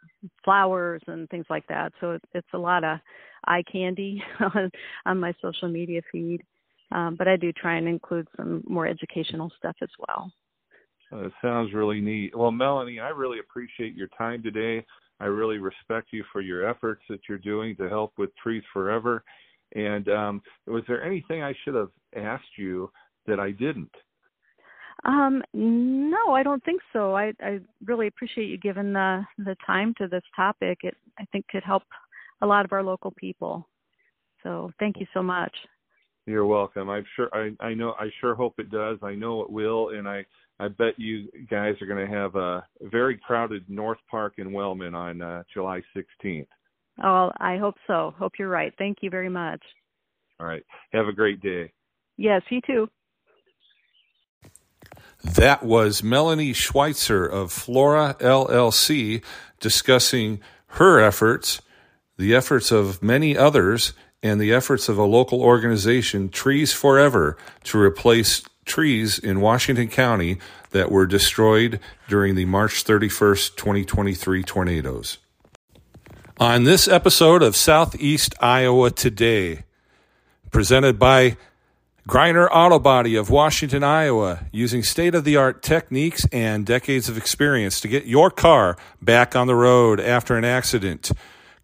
flowers 0.43 1.01
and 1.07 1.29
things 1.29 1.45
like 1.49 1.67
that. 1.67 1.91
So 1.99 2.11
it, 2.11 2.21
it's 2.33 2.47
a 2.53 2.57
lot 2.57 2.83
of 2.83 2.99
eye 3.45 3.63
candy 3.71 4.23
on, 4.39 4.71
on 5.05 5.19
my 5.19 5.33
social 5.41 5.69
media 5.69 6.01
feed. 6.11 6.41
Um, 6.91 7.15
but 7.17 7.27
I 7.27 7.35
do 7.35 7.51
try 7.51 7.75
and 7.75 7.87
include 7.87 8.27
some 8.35 8.63
more 8.67 8.87
educational 8.87 9.51
stuff 9.57 9.75
as 9.81 9.89
well. 10.07 10.31
Uh, 11.11 11.25
it 11.25 11.33
sounds 11.41 11.73
really 11.73 12.01
neat. 12.01 12.35
Well, 12.35 12.51
Melanie, 12.51 12.99
I 12.99 13.09
really 13.09 13.39
appreciate 13.39 13.95
your 13.95 14.09
time 14.17 14.41
today. 14.41 14.85
I 15.19 15.25
really 15.25 15.57
respect 15.57 16.09
you 16.11 16.23
for 16.31 16.41
your 16.41 16.67
efforts 16.67 17.01
that 17.09 17.21
you're 17.27 17.37
doing 17.37 17.75
to 17.77 17.89
help 17.89 18.13
with 18.17 18.35
Trees 18.37 18.63
Forever. 18.71 19.23
And 19.75 20.07
um, 20.09 20.41
was 20.65 20.83
there 20.87 21.03
anything 21.03 21.43
I 21.43 21.53
should 21.63 21.75
have 21.75 21.89
asked 22.15 22.57
you 22.57 22.91
that 23.27 23.39
I 23.39 23.51
didn't? 23.51 23.91
Um, 25.05 25.41
no, 25.53 26.33
I 26.33 26.43
don't 26.43 26.63
think 26.65 26.81
so. 26.91 27.15
I, 27.15 27.33
I 27.41 27.59
really 27.85 28.07
appreciate 28.07 28.47
you 28.47 28.57
giving 28.57 28.91
the 28.91 29.25
the 29.37 29.55
time 29.65 29.93
to 29.97 30.07
this 30.07 30.23
topic. 30.35 30.79
It 30.83 30.95
I 31.17 31.25
think 31.31 31.47
could 31.47 31.63
help 31.63 31.83
a 32.41 32.45
lot 32.45 32.65
of 32.65 32.73
our 32.73 32.83
local 32.83 33.11
people. 33.11 33.67
So 34.43 34.71
thank 34.79 34.99
you 34.99 35.05
so 35.13 35.23
much. 35.23 35.55
You're 36.25 36.45
welcome. 36.45 36.89
I'm 36.89 37.05
sure 37.15 37.29
I, 37.33 37.51
I 37.65 37.73
know 37.73 37.95
I 37.99 38.09
sure 38.19 38.35
hope 38.35 38.55
it 38.59 38.69
does. 38.69 38.97
I 39.01 39.15
know 39.15 39.41
it 39.41 39.49
will 39.49 39.89
and 39.89 40.07
I 40.07 40.25
I 40.59 40.67
bet 40.67 40.97
you 40.97 41.29
guys 41.49 41.75
are 41.81 41.85
going 41.85 42.05
to 42.05 42.13
have 42.13 42.35
a 42.35 42.65
very 42.81 43.17
crowded 43.17 43.63
North 43.69 43.99
Park 44.11 44.33
in 44.37 44.51
Wellman 44.51 44.93
on 44.93 45.21
uh, 45.21 45.43
July 45.53 45.81
16th. 45.95 46.47
Oh, 47.01 47.31
I 47.39 47.57
hope 47.57 47.75
so. 47.87 48.13
Hope 48.19 48.33
you're 48.37 48.49
right. 48.49 48.73
Thank 48.77 48.97
you 49.01 49.09
very 49.09 49.29
much. 49.29 49.61
All 50.39 50.45
right. 50.45 50.63
Have 50.91 51.07
a 51.07 51.13
great 51.13 51.41
day. 51.41 51.71
Yes, 52.17 52.41
you 52.49 52.59
too. 52.61 52.89
That 55.23 55.63
was 55.63 56.03
Melanie 56.03 56.53
Schweitzer 56.53 57.25
of 57.25 57.51
Flora 57.51 58.15
LLC 58.19 59.23
discussing 59.59 60.41
her 60.73 60.99
efforts, 60.99 61.61
the 62.17 62.35
efforts 62.35 62.71
of 62.71 63.01
many 63.01 63.37
others, 63.37 63.93
and 64.21 64.39
the 64.39 64.53
efforts 64.53 64.89
of 64.89 64.97
a 64.97 65.03
local 65.03 65.41
organization, 65.41 66.29
Trees 66.29 66.73
Forever, 66.73 67.37
to 67.65 67.79
replace 67.79 68.43
trees 68.69 69.19
in 69.19 69.41
Washington 69.41 69.89
County 69.89 70.37
that 70.71 70.91
were 70.91 71.05
destroyed 71.05 71.79
during 72.07 72.35
the 72.35 72.45
March 72.45 72.85
31st, 72.85 73.55
2023 73.57 74.43
tornadoes. 74.43 75.17
On 76.39 76.63
this 76.63 76.87
episode 76.87 77.43
of 77.43 77.55
Southeast 77.55 78.33
Iowa 78.39 78.91
Today, 78.91 79.63
presented 80.51 80.97
by 80.97 81.35
Greiner 82.07 82.47
Auto 82.51 82.79
Body 82.79 83.15
of 83.15 83.29
Washington, 83.29 83.83
Iowa, 83.83 84.47
using 84.51 84.81
state 84.81 85.13
of 85.13 85.25
the 85.25 85.35
art 85.35 85.61
techniques 85.61 86.25
and 86.31 86.65
decades 86.65 87.09
of 87.09 87.17
experience 87.17 87.81
to 87.81 87.87
get 87.87 88.05
your 88.05 88.31
car 88.31 88.77
back 89.01 89.35
on 89.35 89.47
the 89.47 89.55
road 89.55 89.99
after 89.99 90.37
an 90.37 90.45
accident. 90.45 91.11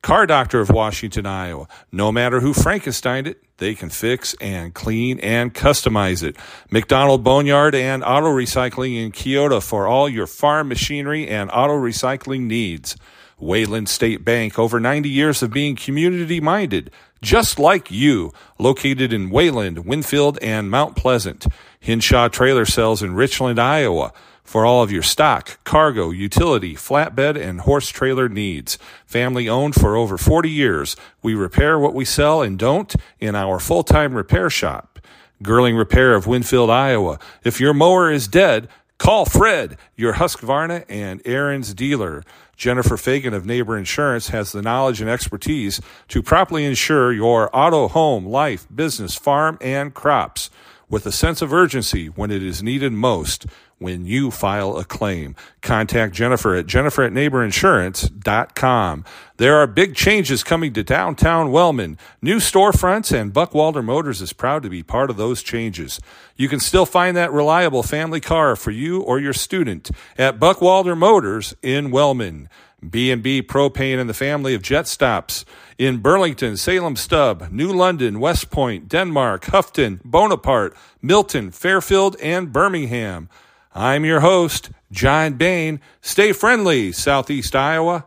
Car 0.05 0.27
Doctor 0.27 0.59
of 0.59 0.69
Washington, 0.69 1.25
Iowa. 1.25 1.67
No 1.91 2.11
matter 2.11 2.39
who 2.39 2.53
Frankensteined 2.53 3.25
it, 3.25 3.41
they 3.57 3.73
can 3.73 3.89
fix 3.89 4.35
and 4.39 4.71
clean 4.71 5.19
and 5.19 5.51
customize 5.51 6.21
it. 6.21 6.35
McDonald 6.69 7.23
Boneyard 7.23 7.73
and 7.73 8.03
Auto 8.03 8.27
Recycling 8.27 9.03
in 9.03 9.11
Keota 9.11 9.63
for 9.67 9.87
all 9.87 10.07
your 10.07 10.27
farm 10.27 10.67
machinery 10.67 11.27
and 11.27 11.49
auto 11.49 11.73
recycling 11.73 12.41
needs. 12.41 12.95
Wayland 13.39 13.89
State 13.89 14.23
Bank, 14.23 14.59
over 14.59 14.79
90 14.79 15.09
years 15.09 15.41
of 15.41 15.51
being 15.51 15.75
community 15.75 16.39
minded, 16.39 16.91
just 17.23 17.57
like 17.57 17.89
you, 17.89 18.31
located 18.59 19.11
in 19.11 19.31
Wayland, 19.31 19.87
Winfield, 19.87 20.37
and 20.39 20.69
Mount 20.69 20.95
Pleasant. 20.95 21.47
Hinshaw 21.79 22.27
Trailer 22.27 22.65
Sales 22.65 23.01
in 23.01 23.15
Richland, 23.15 23.57
Iowa 23.57 24.13
for 24.45 24.65
all 24.65 24.83
of 24.83 24.91
your 24.91 25.01
stock, 25.01 25.59
cargo, 25.65 26.11
utility, 26.11 26.75
flatbed, 26.75 27.35
and 27.35 27.61
horse 27.61 27.89
trailer 27.89 28.29
needs. 28.29 28.77
Family 29.05 29.49
owned 29.49 29.75
for 29.75 29.97
over 29.97 30.17
40 30.17 30.49
years. 30.49 30.95
We 31.21 31.33
repair 31.33 31.77
what 31.77 31.95
we 31.95 32.05
sell 32.05 32.41
and 32.41 32.57
don't 32.57 32.95
in 33.19 33.35
our 33.35 33.59
full-time 33.59 34.13
repair 34.13 34.49
shop. 34.49 34.99
Girling 35.43 35.77
Repair 35.77 36.13
of 36.13 36.27
Winfield, 36.27 36.69
Iowa. 36.69 37.19
If 37.43 37.59
your 37.59 37.73
mower 37.73 38.09
is 38.09 38.27
dead, 38.27 38.69
call 38.99 39.25
Fred, 39.25 39.77
your 39.95 40.13
Husqvarna 40.13 40.85
and 40.87 41.21
Ariens 41.23 41.75
dealer. 41.75 42.23
Jennifer 42.55 42.95
Fagan 42.95 43.33
of 43.33 43.45
Neighbor 43.45 43.77
Insurance 43.77 44.29
has 44.29 44.53
the 44.53 44.61
knowledge 44.61 45.01
and 45.01 45.09
expertise 45.09 45.81
to 46.07 46.23
properly 46.23 46.63
insure 46.63 47.11
your 47.11 47.49
auto, 47.51 47.89
home, 47.89 48.25
life, 48.25 48.65
business, 48.73 49.15
farm, 49.15 49.57
and 49.59 49.93
crops 49.93 50.49
with 50.89 51.05
a 51.05 51.11
sense 51.11 51.41
of 51.41 51.53
urgency 51.53 52.07
when 52.07 52.31
it 52.31 52.43
is 52.43 52.61
needed 52.63 52.93
most 52.93 53.45
when 53.77 54.05
you 54.05 54.31
file 54.31 54.77
a 54.77 54.85
claim. 54.85 55.35
Contact 55.61 56.13
Jennifer 56.13 56.55
at 56.55 56.65
jennifer 56.65 57.03
at 57.03 57.11
neighborinsurance.com. 57.11 59.05
There 59.37 59.57
are 59.57 59.67
big 59.67 59.95
changes 59.95 60.43
coming 60.43 60.71
to 60.73 60.83
downtown 60.83 61.51
Wellman. 61.51 61.97
New 62.21 62.37
storefronts 62.37 63.11
and 63.17 63.33
Buckwalter 63.33 63.83
Motors 63.83 64.21
is 64.21 64.31
proud 64.31 64.63
to 64.63 64.69
be 64.69 64.81
part 64.81 65.09
of 65.09 65.17
those 65.17 65.43
changes. 65.43 65.99
You 66.37 66.47
can 66.47 66.61
still 66.61 66.85
find 66.85 67.17
that 67.17 67.33
reliable 67.33 67.83
family 67.83 68.21
car 68.21 68.55
for 68.55 68.71
you 68.71 69.01
or 69.01 69.19
your 69.19 69.33
student 69.33 69.91
at 70.17 70.39
Buckwalter 70.39 70.97
Motors 70.97 71.53
in 71.61 71.91
Wellman. 71.91 72.49
B&B 72.89 73.43
Propane 73.43 73.99
and 73.99 74.09
the 74.09 74.13
family 74.13 74.53
of 74.53 74.61
jet 74.61 74.87
stops 74.87 75.45
in 75.77 75.97
Burlington, 75.97 76.57
Salem 76.57 76.95
Stub, 76.95 77.49
New 77.51 77.73
London, 77.73 78.19
West 78.19 78.49
Point, 78.49 78.87
Denmark, 78.87 79.45
Houghton, 79.45 80.01
Bonaparte, 80.03 80.75
Milton, 81.01 81.51
Fairfield, 81.51 82.15
and 82.21 82.51
Birmingham. 82.51 83.29
I'm 83.73 84.05
your 84.05 84.21
host, 84.21 84.69
John 84.91 85.33
Bain. 85.33 85.81
Stay 86.01 86.31
friendly, 86.31 86.91
Southeast 86.91 87.55
Iowa. 87.55 88.05